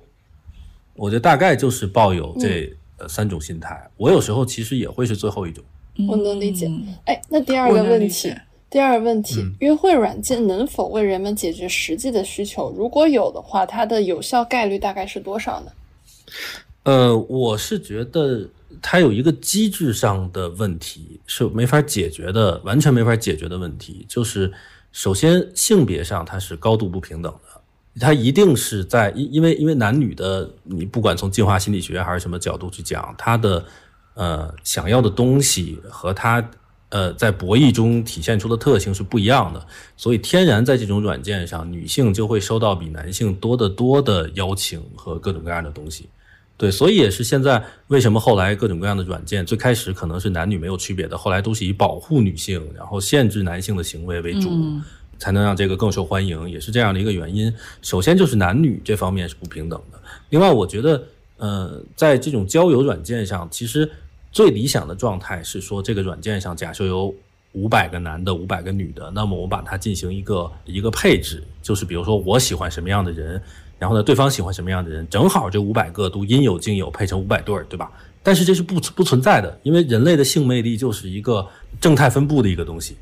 [0.96, 3.90] 我觉得大概就是抱有这呃三种心态。
[3.98, 5.64] 我有时候其实也会是最后一种。
[6.08, 8.34] 我能理解嗯哎，那第二个问题，
[8.70, 12.72] 第二个问题，嗯约会软件能否为人们解决实际的需求？
[12.72, 15.72] 如果有的话，它的有效概率大概是多少呢？
[16.88, 18.48] 呃，我是觉得
[18.82, 24.50] 它有一个机制上的问题是没法解决的，完全没法解决的问题，就是
[24.94, 33.66] 首先性别上它是高度不平等的，它一定是在因因为因为男女的，你不管从进化心理学还是什么角度去讲，他的
[34.14, 36.50] 呃想要的东西和他
[36.88, 39.68] 呃在博弈中体现出的特性是不一样的，
[39.98, 46.08] 所以天然在这种软件上，女性就会收到比男性多得多的邀请和各种各样的东西。
[46.58, 54.84] 对，所以也是现在为什么后来各种各样的软件，最开始可能是男女没有区别的，后来都是以保护女性，然后限制男性的行为为主，嗯
[55.20, 57.52] 才能让这个更受欢迎，也是这样的一个原因。
[57.82, 60.00] 首先就是男女这方面是不平等的，
[60.30, 61.04] 另外我觉得，
[61.38, 63.90] 呃，在这种交友软件上，其实
[64.32, 67.14] 最理想的状态是说，这个软件上假设有
[67.54, 73.42] 五百个男的，五百个女的，那么我把它进行一个一个配置，就是比如说我喜欢什么样的人，
[73.80, 77.92] 然后呢，对方喜欢什么样的人，正好这五百个都应有尽有，配成五百对儿，对吧？
[78.24, 81.48] 但是这是不不存在的，因为人类的性魅力就是一个
[81.80, 82.98] 正态分布的一个东西。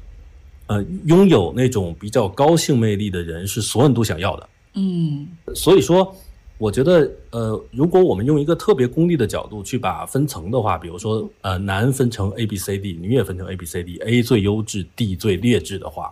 [0.67, 4.49] 呃，拥有那种比较高性魅力的人是所有人都想要的。
[4.73, 6.15] 嗯所以说，
[6.57, 16.11] 我觉得，呃，如果我们用一个特别功利的角度去把分层的话，比如说，呃，男分成 A、B、C、D，女也分成 A、B、C、D，A 最优质，D 最劣质的话，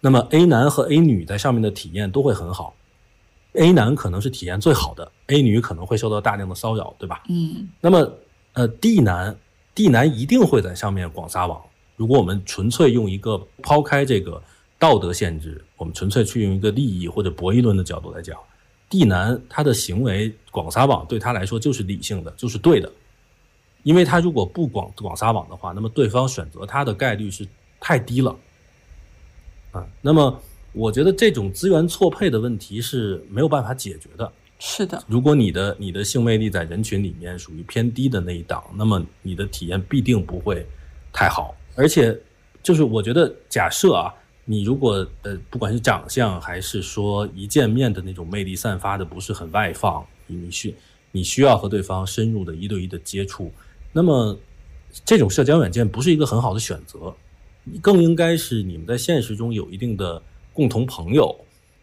[0.00, 2.74] 那么 A 男和 A 女在上面的体验都会很好。
[3.54, 7.22] A 男可能是体验最好的，A 女可能会受到大量的骚扰，对吧？
[7.28, 8.12] 嗯那么，
[8.52, 9.36] 呃，D 男
[9.74, 11.60] ，D 男一定会在上面广撒网。
[11.96, 14.40] 如果我们纯粹用一个抛开这个
[14.78, 18.38] 道德限制，我们纯粹去用一个利益或者博弈论的角度来讲
[18.88, 22.90] ，D 男他的行为广撒网对他来说就是理性的，就是对的，
[23.82, 27.46] 因为他如果不广广撒网的话，那么对方选择他的概率是
[27.80, 28.34] 太低了。
[29.72, 30.40] 啊，那么
[30.72, 34.32] 我觉得这种资源错配的问题是没有办法解决的。
[34.58, 40.66] 是的，如果你的你的性魅力在人群里面属于偏低的那一档，那么你的体验必定不会
[41.12, 41.56] 太好。
[41.74, 42.14] 而且，
[42.62, 44.12] 就是我觉得，假设啊，
[44.44, 50.74] 你如果呃，不管是长相还是说一见面的那种魅力散发的不是很外放，你你需
[51.10, 53.50] 你需要和对方深入的一对一的接触，
[53.94, 54.38] 那么
[55.06, 57.14] 这种社交软件不是一个很好的选择，
[57.80, 60.22] 更应该是你们在现实中有一定的
[60.52, 61.34] 共同朋友，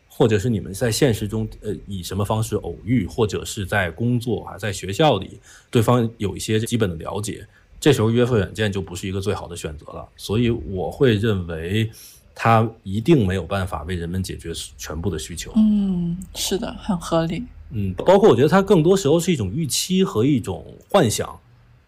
[0.07, 5.39] 或者是你们在现实中呃以什么方式偶遇，或者是在工作啊，在学校里，
[5.70, 7.47] 对方有一些基本的了解，
[7.80, 10.07] 这时候约会软件就不是一个最好的选择了。
[10.15, 11.89] 所以我会认为，
[12.34, 15.51] 它一定没有办法为人们解决全部的需求。
[15.55, 17.43] 嗯，是的，很合理。
[17.72, 21.39] 嗯，包括我觉得它更多时候是一种预期和一种幻想。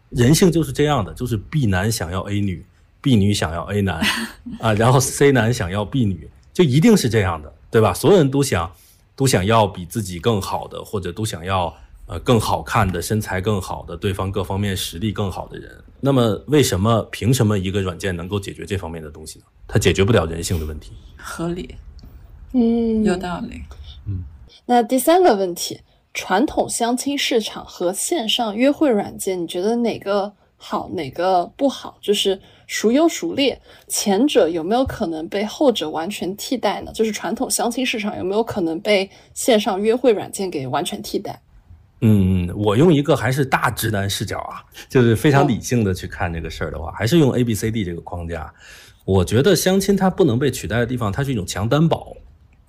[0.10, 2.66] 人性就是这样的，就是 B 男想要 A 女
[3.00, 4.02] ，B 女想要 A 男，
[4.60, 6.28] 啊，然后 C 男想要 B 女，
[6.60, 7.93] 就一定是这样的，对吧？
[7.93, 8.70] 所有人都想
[9.16, 11.74] 都想要比自己更好的，或者都想要
[12.05, 15.72] 呃更好看的身材更好的，对方各方面实力更好的人。
[16.01, 19.45] 那么为什么凭什么一个软件能够解决这方面的东西呢？
[19.70, 20.91] 它解决不了人性的问题。
[21.16, 21.74] 合理，
[22.51, 23.62] 嗯，有道理。
[24.05, 24.26] 嗯
[24.66, 25.80] 那第三个问题，
[26.14, 33.60] 传统相亲市场和线上约会软件，你觉得哪个好，哪个不好，就是孰优孰劣。
[33.88, 36.92] 前者有没有可能被后者完全替代呢？
[36.94, 41.42] 就是传统相亲市场有没有可能被线上约会软件给完全替代？
[42.02, 48.54] 嗯，我用一个还是大直男视角啊，就是非常理性的去看这个事儿的话，还是用 A B C D 这个框架。
[49.04, 52.16] 我觉得相亲它不能被取代的地方，它是一种强担保。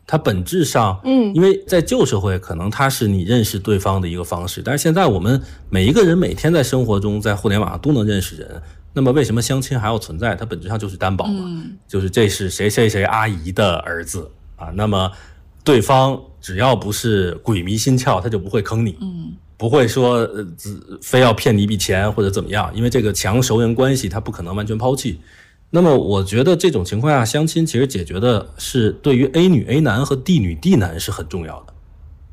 [0.07, 8.61] 它本质上，嗯，因为在旧社会，可能它是你认识对方的一个方式，但是现在我们每一个人每天在生活中，在互联网上都能认识人。
[8.93, 10.35] 那么为什么相亲还要存在？
[10.35, 14.71] 它本质上就是担保嘛，就是这是谁谁谁阿姨的儿子啊。
[14.75, 15.11] 那么
[15.63, 20.47] 对方只要不是鬼迷心窍，他就不会坑你，嗯，不会说呃
[21.03, 25.21] 非要骗你一笔钱或者怎么样，因为这个强熟人关系，他不可能完全抛弃。
[25.73, 31.73] 那么我觉得这种情况下，相亲其实解决的是对于 A 女 A 男和 D 女 D 男是很重要的，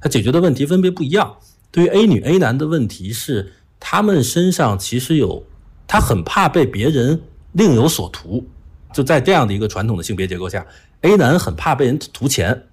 [0.02, 1.38] 它解决的问题分别不一样。
[1.70, 5.44] 对于 A 女 A 男的问题是，他们身上其实有，
[5.88, 7.20] 他很怕被别人
[7.54, 8.46] 另有所图。
[8.94, 10.66] 就在这样的一个传统的性别结构下
[11.02, 12.68] ，A 男很怕被人图钱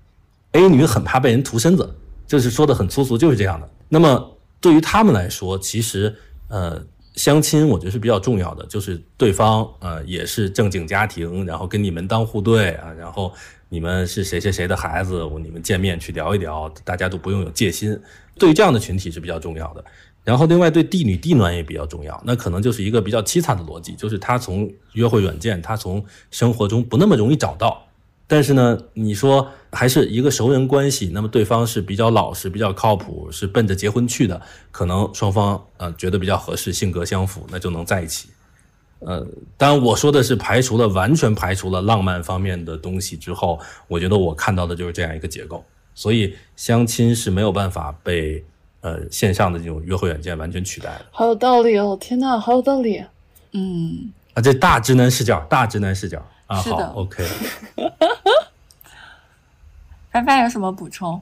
[0.53, 1.95] ，A 女很怕被人图身子，
[2.27, 3.71] 就是说的很粗俗，就是这样的。
[3.89, 6.15] 那么对于他们来说，其实
[6.49, 6.85] 呃。
[7.15, 13.33] 相亲我觉得是比较重要的，就是对方呃也是正经家庭，然后跟你门当户对啊，然后
[13.69, 17.97] 你们是谁谁谁的孩子，你们见面去聊一聊，大家都不用有戒心。
[18.37, 19.85] 对于这样的群体是比较重要的。
[20.25, 27.87] 然后另外对地女地暖也比较重要，那可能就是一个比较凄惨的逻辑，就是他从约会软件，他从生活中不那么容易找到。
[28.27, 38.31] 但是呢，你说还是一个熟人关系，那么对方是比较老实、比较靠谱，是奔着结婚去的，可能双方呃觉得比较合适，性格相符，那就能在一起。
[39.01, 39.27] 呃，
[39.59, 45.63] 当然我说的是排除了完全排除了浪漫方面的东西之后，我觉得我看到的就是这样一个结构。
[45.95, 48.43] 所以相亲是没有办法被
[48.85, 51.07] 呃线上的这种约会软件完全取代了。
[51.11, 51.97] 好有道理哦！
[51.99, 53.03] 天呐，好有道理。
[53.53, 56.23] 嗯，啊，这大直男视角，大直男视角。
[56.47, 57.27] 啊，好的，OK。
[60.13, 61.21] 帆帆有什么补充？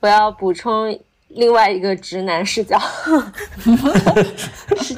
[0.00, 2.80] 我要补充另外一个直男视角，
[4.80, 4.96] 是，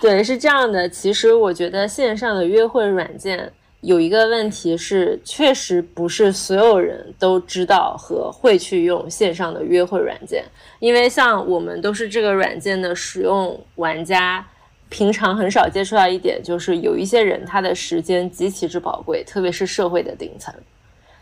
[0.00, 0.88] 对，是这样的。
[0.88, 10.44] 其实我觉得线上的约会软件有一个问题是，确实不是所有人都知道和会去用线上的约会软件，
[10.80, 14.46] 因为像我们都是这个软件的使用玩家。
[14.90, 20.54] 平常很少接触到一点，就是有一些人他的时间极其之宝贵，特别是社会的顶层，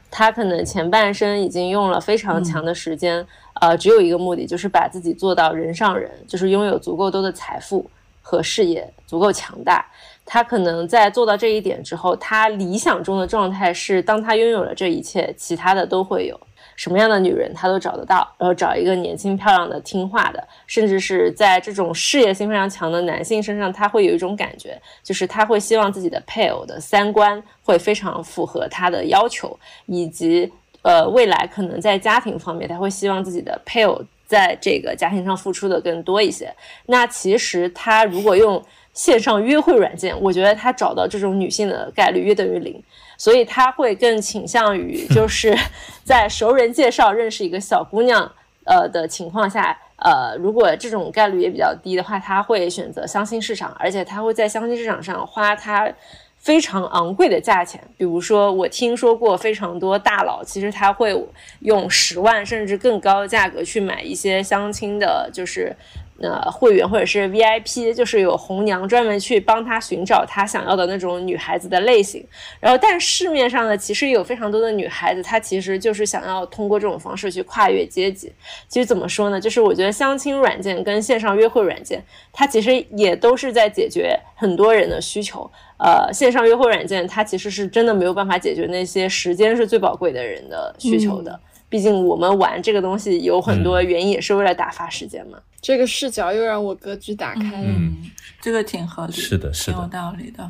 [0.08, 3.26] 他可能前半生已经用了非常强的时间，
[3.60, 7.90] 呃，只有一个目的，就是把自己做到人上人，就是拥有足够多的财富
[8.22, 9.84] 和事业，足够强大。
[10.26, 16.38] 他可能在做到这一点之后，他理想中的状态是，当他拥有了这一切，其他的都会有。
[16.74, 30.52] 什么样的女人他都找得到，然后找一个年轻漂亮的、听话的，甚至是在这种事业心非常强的男性身上，他会有一种感觉，就是他会希望自己的配偶的三观会非常符合他的要求，以及
[30.82, 36.52] 呃未来可能在家庭方面，他会希望自己的配偶在这个家庭上付出的更多一些。
[36.84, 38.62] 那其实他如果用
[38.96, 42.82] 线上约会软件，我觉得他找到这种女性的概率约等于零。
[43.18, 45.56] 所以他会更倾向于， 就是
[46.04, 48.30] 在熟人介绍认识一个小姑娘，
[48.64, 55.90] 呃的情况下，呃，如果这种概率也比较低的话，他会选择相亲市场，而且他会在相亲市场上花他
[56.36, 57.82] 非常昂贵的价钱。
[57.96, 61.18] 比如说，我听说过非常多大佬，其实他会
[61.60, 65.74] 用十万甚至更高的价格去买一些相亲的，就是。
[66.18, 72.26] 呃，会员或者是 VIP，就是有红娘专门去帮他寻找他想要的那种女孩子的类型。
[72.58, 78.32] 然后，但市面上呢，其实有非常多的女孩子，她其实就是想要通过这种方式去跨越阶级。
[78.66, 79.38] 其实怎么说呢？
[79.38, 82.02] 就是我觉得相亲软件跟线上约会软件，
[82.32, 85.50] 它其实也都是在解决很多人的需求。
[85.78, 91.38] 呃，线上约会软件它其实是真的没有办法解决那些时间是最宝贵的人的需求的。
[91.68, 95.38] 毕竟我们玩这个东西有很多原因，也是为了打发时间嘛。
[95.66, 97.66] 这个视角又让我格局打开了。
[97.66, 97.96] 嗯，
[98.40, 100.48] 这个挺合理，是的，是的，挺有道理的。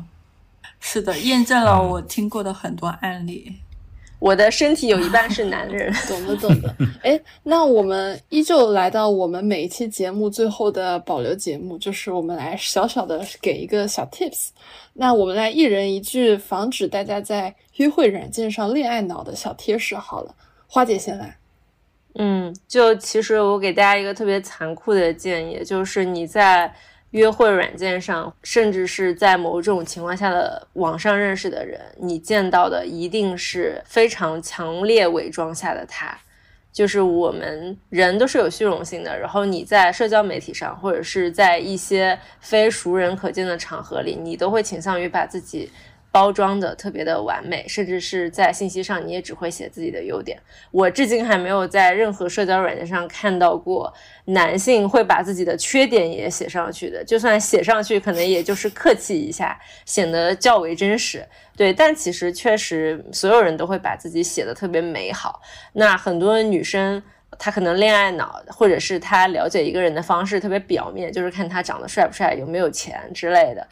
[0.79, 3.51] 是的，验证了我听过的很多案例。
[4.19, 6.75] 我的身体有一半是男人， 懂的，懂的。
[7.01, 14.49] 哎，那我们依旧来到我们每一期节目最后的保留节目，就是我们来小小的给一个小 tips。
[14.93, 19.95] 那我们来一人一句，防止大家在约会软件上恋爱脑的小贴士。
[19.95, 20.35] 好了。
[20.69, 21.35] 花姐先来，
[22.19, 26.73] 嗯，就其实我给大家一个特别残酷的建议，就是你在
[27.11, 36.17] 约会软件上，甚至是在某种情况下的网上认识的人，你见到的一定是非常强烈伪装下的他。
[36.73, 45.71] 就是我们人都是有虚荣心的，然后你在社交媒体上，或者是在一些非熟人可见的场合里，你都会倾向于把自己。
[46.17, 50.35] 包装的特别的完美，甚至是在信息上你也只会写自己的优点。
[50.71, 53.93] 我至今还没有在任何社交软件上看到过
[54.25, 61.23] 男性会把自己的缺点也写上去的，就算写上去，可能也就是客气一下，显得较为真实。
[61.55, 65.39] 对，但其实确实所有人都会把自己写的特别美好。
[65.73, 66.99] 那很多女生
[67.37, 73.67] 她可能恋爱脑，或者是她了解一个人的方式特别表面，就是看他长得帅不帅，有没有钱之类的。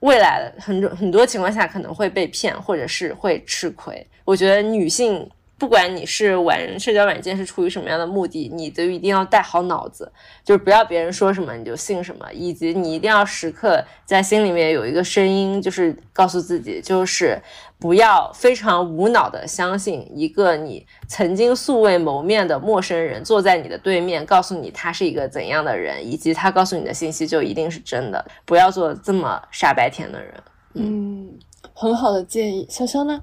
[0.00, 4.06] 未来很多很多情况下可能会被骗，或者是会吃亏。
[4.24, 5.28] 我觉得女性。
[5.60, 10.10] 不管你是玩社交软件是出于什么样的目的，你都一定要带好脑子，
[10.42, 17.38] 就是不要别人说什么你就信什么，以及你一定要时刻在心里面有一个声音，就是告诉自己，就是
[17.80, 30.34] 不要非常无脑的相信一个你曾经素未谋面的陌生人坐在你的对面，告诉你他是一个怎样的人，以及他告诉你的信息就一定是真的，不要做这么傻白甜的人。
[30.74, 31.30] 嗯，
[31.72, 33.20] 很好的建议，潇潇呢？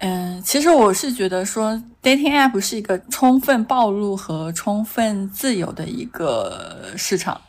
[0.00, 7.40] 嗯，其实我是觉得说，dating app 是一个充分暴露和充分自由的一个市场，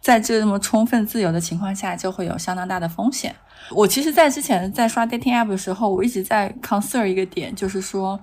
[0.00, 3.34] 在这这么充分自由的情况下，就会有相当大的风险。
[3.70, 8.18] 我其实，在之前在刷 dating app 的时候，我一直在 concern 一个点，就是说，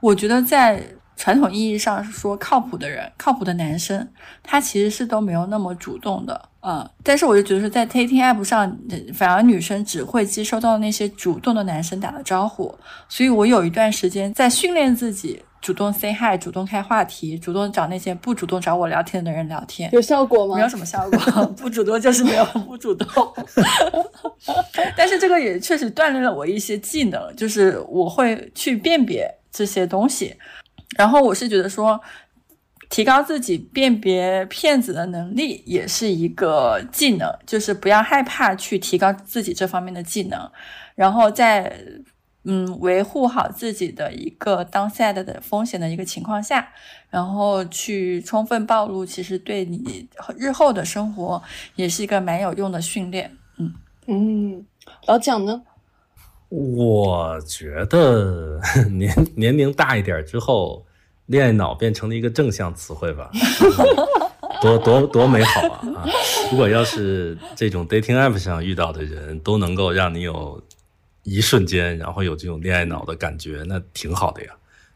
[0.00, 0.82] 我觉得在。
[1.18, 4.06] 传统意义上是说靠谱的人，靠谱的男生，
[4.42, 6.86] 他其实是都没有那么主动的，嗯。
[7.02, 8.78] 但是我就觉得说，在 dating app 上，
[9.14, 12.78] 反而女生只会接收到那些主动的男生打的招呼。
[13.08, 19.90] 所以我有一段时间在训练自己，主动 say hi，主动开话题，主动找那些不主动找我聊天的人聊天。
[19.92, 20.54] 有效果吗？
[20.54, 23.34] 没有什么效果，不主动就是没有不主动。
[24.96, 30.36] 但是这个也确实锻炼了我一些技能，就是我会去辨别这些东西。
[30.96, 32.00] 然后我是觉得说，
[32.88, 40.48] 提高自己辨别骗子的能力也是一个技能，就是不要害怕去提高自己这方面的技能，
[40.94, 41.76] 然后在
[42.48, 46.68] 嗯维护好自己的一个当下的的风险的一个情况下，
[47.10, 50.08] 然后去充分暴露，其实对你
[50.38, 51.42] 日后的生活
[51.74, 53.36] 也是一个蛮有用的训练。
[53.58, 53.74] 嗯
[54.06, 54.64] 嗯，
[55.06, 55.62] 老蒋呢？
[56.48, 58.60] 我觉得
[58.92, 60.86] 年年龄大一点之后，
[61.26, 63.28] 恋爱脑变成了一个正向词汇吧，
[64.62, 65.80] 多多多美好啊！
[65.96, 66.06] 啊，
[66.52, 70.62] 如果要是这种 dating app 上遇到的人都能够让你有
[71.26, 74.50] 一瞬间，然后有这种恋爱脑的感觉，那挺好的呀。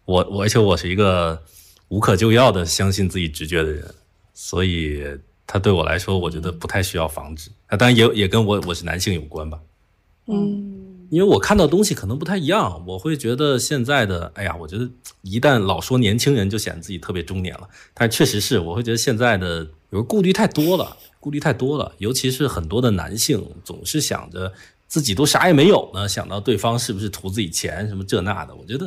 [0.04, 1.42] 我我而且我是一个
[1.88, 3.84] 无可救药的相信自己直觉的人，
[4.32, 5.04] 所以
[5.46, 7.50] 他对我来说，我觉得不太需要防止。
[7.68, 9.58] 那，当然也也跟我我是男性有关吧。
[10.26, 10.78] 嗯。
[11.10, 14.88] 因为我看到东西可能不太一样，我会觉得现在的，哎呀，我觉得
[15.22, 17.68] 一旦老说年轻人就显得自己特别中年了。
[17.92, 24.52] 但确实是，我会觉得现在的有顾虑太多了，顾虑太多了，尤其是很多的男性总是想着
[24.90, 28.54] 自己都啥也没有呢，想到对方是不是图自己钱什么这那的。
[28.54, 28.86] 我觉得，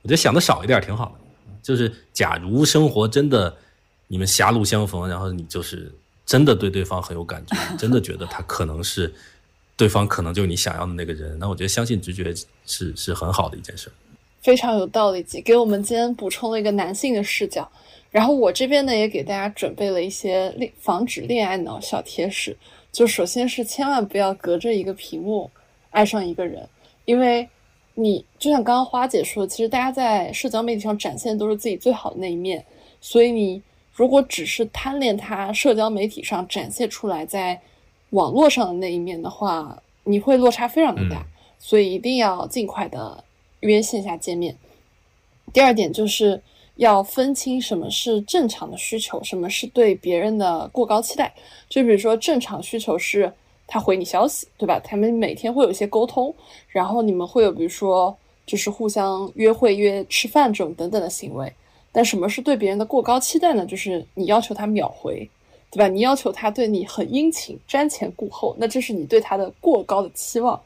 [0.00, 1.20] 我觉得想的少一点挺好的。
[1.62, 3.54] 就是假如生活真的
[4.06, 5.92] 你们狭路相逢，然后你就是
[6.24, 9.12] 真的对对方很有感觉，真的觉得他可能是。
[9.76, 12.34] 对方可能就是你想要的那个人，那我觉得相信直觉
[12.66, 13.90] 是是很好的一件事，
[14.42, 15.22] 非常有道理。
[15.42, 17.66] 给我们今天补充了一个男性的视角，
[18.10, 22.54] 然后我这边呢也给大家准备了一些恋防止恋爱脑小贴士。
[22.92, 25.50] 就首先是千万不要隔着一个屏幕
[25.90, 26.68] 爱上一个人，
[27.04, 27.48] 因为
[27.94, 32.64] 你就像刚刚花姐说，其实大家在社交媒体上展现都是自己最好的那一面，
[33.00, 33.62] 所以你
[33.92, 37.60] 如果只是贪恋他社交媒体上展现出来在。
[38.10, 41.24] 网络上的那一面的话，你会落差非常的大，
[41.60, 43.22] 所以一定要尽快的
[43.60, 44.56] 约线下见面。
[45.52, 46.42] 第二点就是
[46.80, 51.32] 要分清什么是正常的需求，什么是对别人的过高期待。
[51.68, 53.30] 就比如说正常需求是
[53.66, 54.80] 他回你消息，对吧？
[54.82, 56.34] 他们每天会有一些沟通，
[56.68, 58.16] 然后你们会有比如说
[58.46, 61.52] 就是互相约会、约吃饭这种等等的行为。
[61.92, 63.66] 但什么是对别人的过高期待呢？
[63.66, 65.28] 就是你要求他秒回。
[65.72, 65.86] 对吧？
[65.86, 70.60] 你要求他对你很殷勤、瞻前顾后，那这是你对他的过高的期望。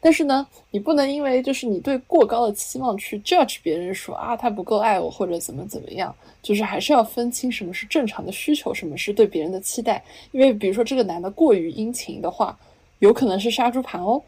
[0.00, 6.14] 但是呢，你不能因为就是你对过高的期望去 judge 别人说啊他不够爱我或者怎么怎么样。
[6.42, 10.00] 就是还是要分清什么是正常的需求，什么是对别人的期待。
[10.30, 12.56] 因为比如说这个男的过于殷勤的话，
[13.00, 14.22] 有可能是杀猪盘哦。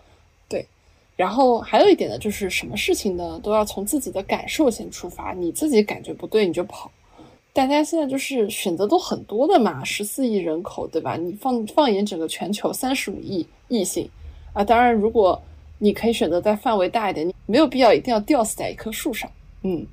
[0.49, 0.67] 对。
[1.15, 6.91] 然后还有一点呢，就是什么事情呢都要从自己的感受先出发，你自己感觉不对你就跑。
[7.53, 11.17] 大家现在就是选择都很多的嘛，十四亿人口，对吧？
[11.17, 14.11] 你放放眼整个全球，三十五亿异性
[14.53, 14.65] 啊。
[14.65, 15.41] 当然，如果
[15.79, 19.31] 你可以选择在范围大一点，你没有必要一定要吊死在一棵树上。
[19.63, 19.87] 嗯，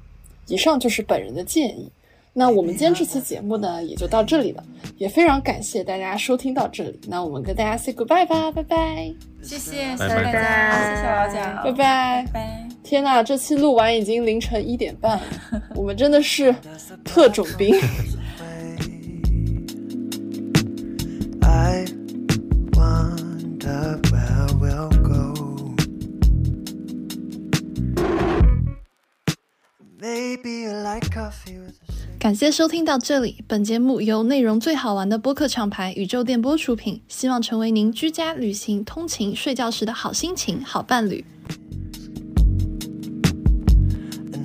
[0.48, 1.90] 以上就是本人的建议。
[2.38, 4.64] 那我们今天这期节目呢，也就到这里了，
[4.98, 7.00] 也非常感谢大家收听到这里。
[7.08, 12.26] 那我们跟大家 say goodbye 吧，拜拜，谢谢，谢谢大家，谢谢老蒋，拜拜拜。
[12.34, 12.68] 拜。
[12.84, 15.24] 天呐，这期录完已经凌晨一点半了，
[15.76, 16.54] 我们真的是
[17.06, 17.74] 特种兵。
[21.42, 21.86] I
[22.74, 24.05] wonder
[32.20, 41.26] 感谢收听到这里，本节目由内容最好玩的播客厂牌宇宙电波出品，希望成为您居家、旅行、通勤、睡觉时的好心情、好伴侣。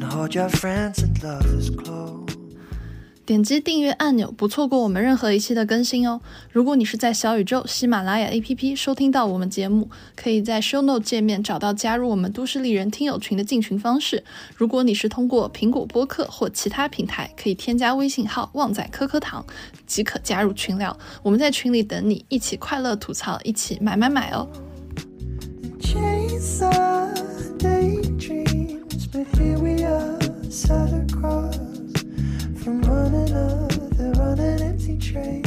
[0.01, 2.20] and hold your friends and lovers close.
[3.31, 6.21] 点击订阅按钮，不错过我们任何一期的更新哦。
[6.51, 14.25] 如果你是在小宇宙、喜马拉雅 APP 收听到我们节目，可以在 Show Note 界面找到加入我们都市丽人听友群的进群方式。
[14.57, 19.47] 如果你是通过苹果播客或其他平台，可以添加微信号“旺仔颗颗糖”
[19.87, 20.99] 即可加入群聊。
[21.23, 24.49] 我们在群里等你，一起快乐吐槽，一起买买买哦。
[25.81, 26.69] Chase
[27.61, 27.90] day.
[35.13, 35.40] betrayed.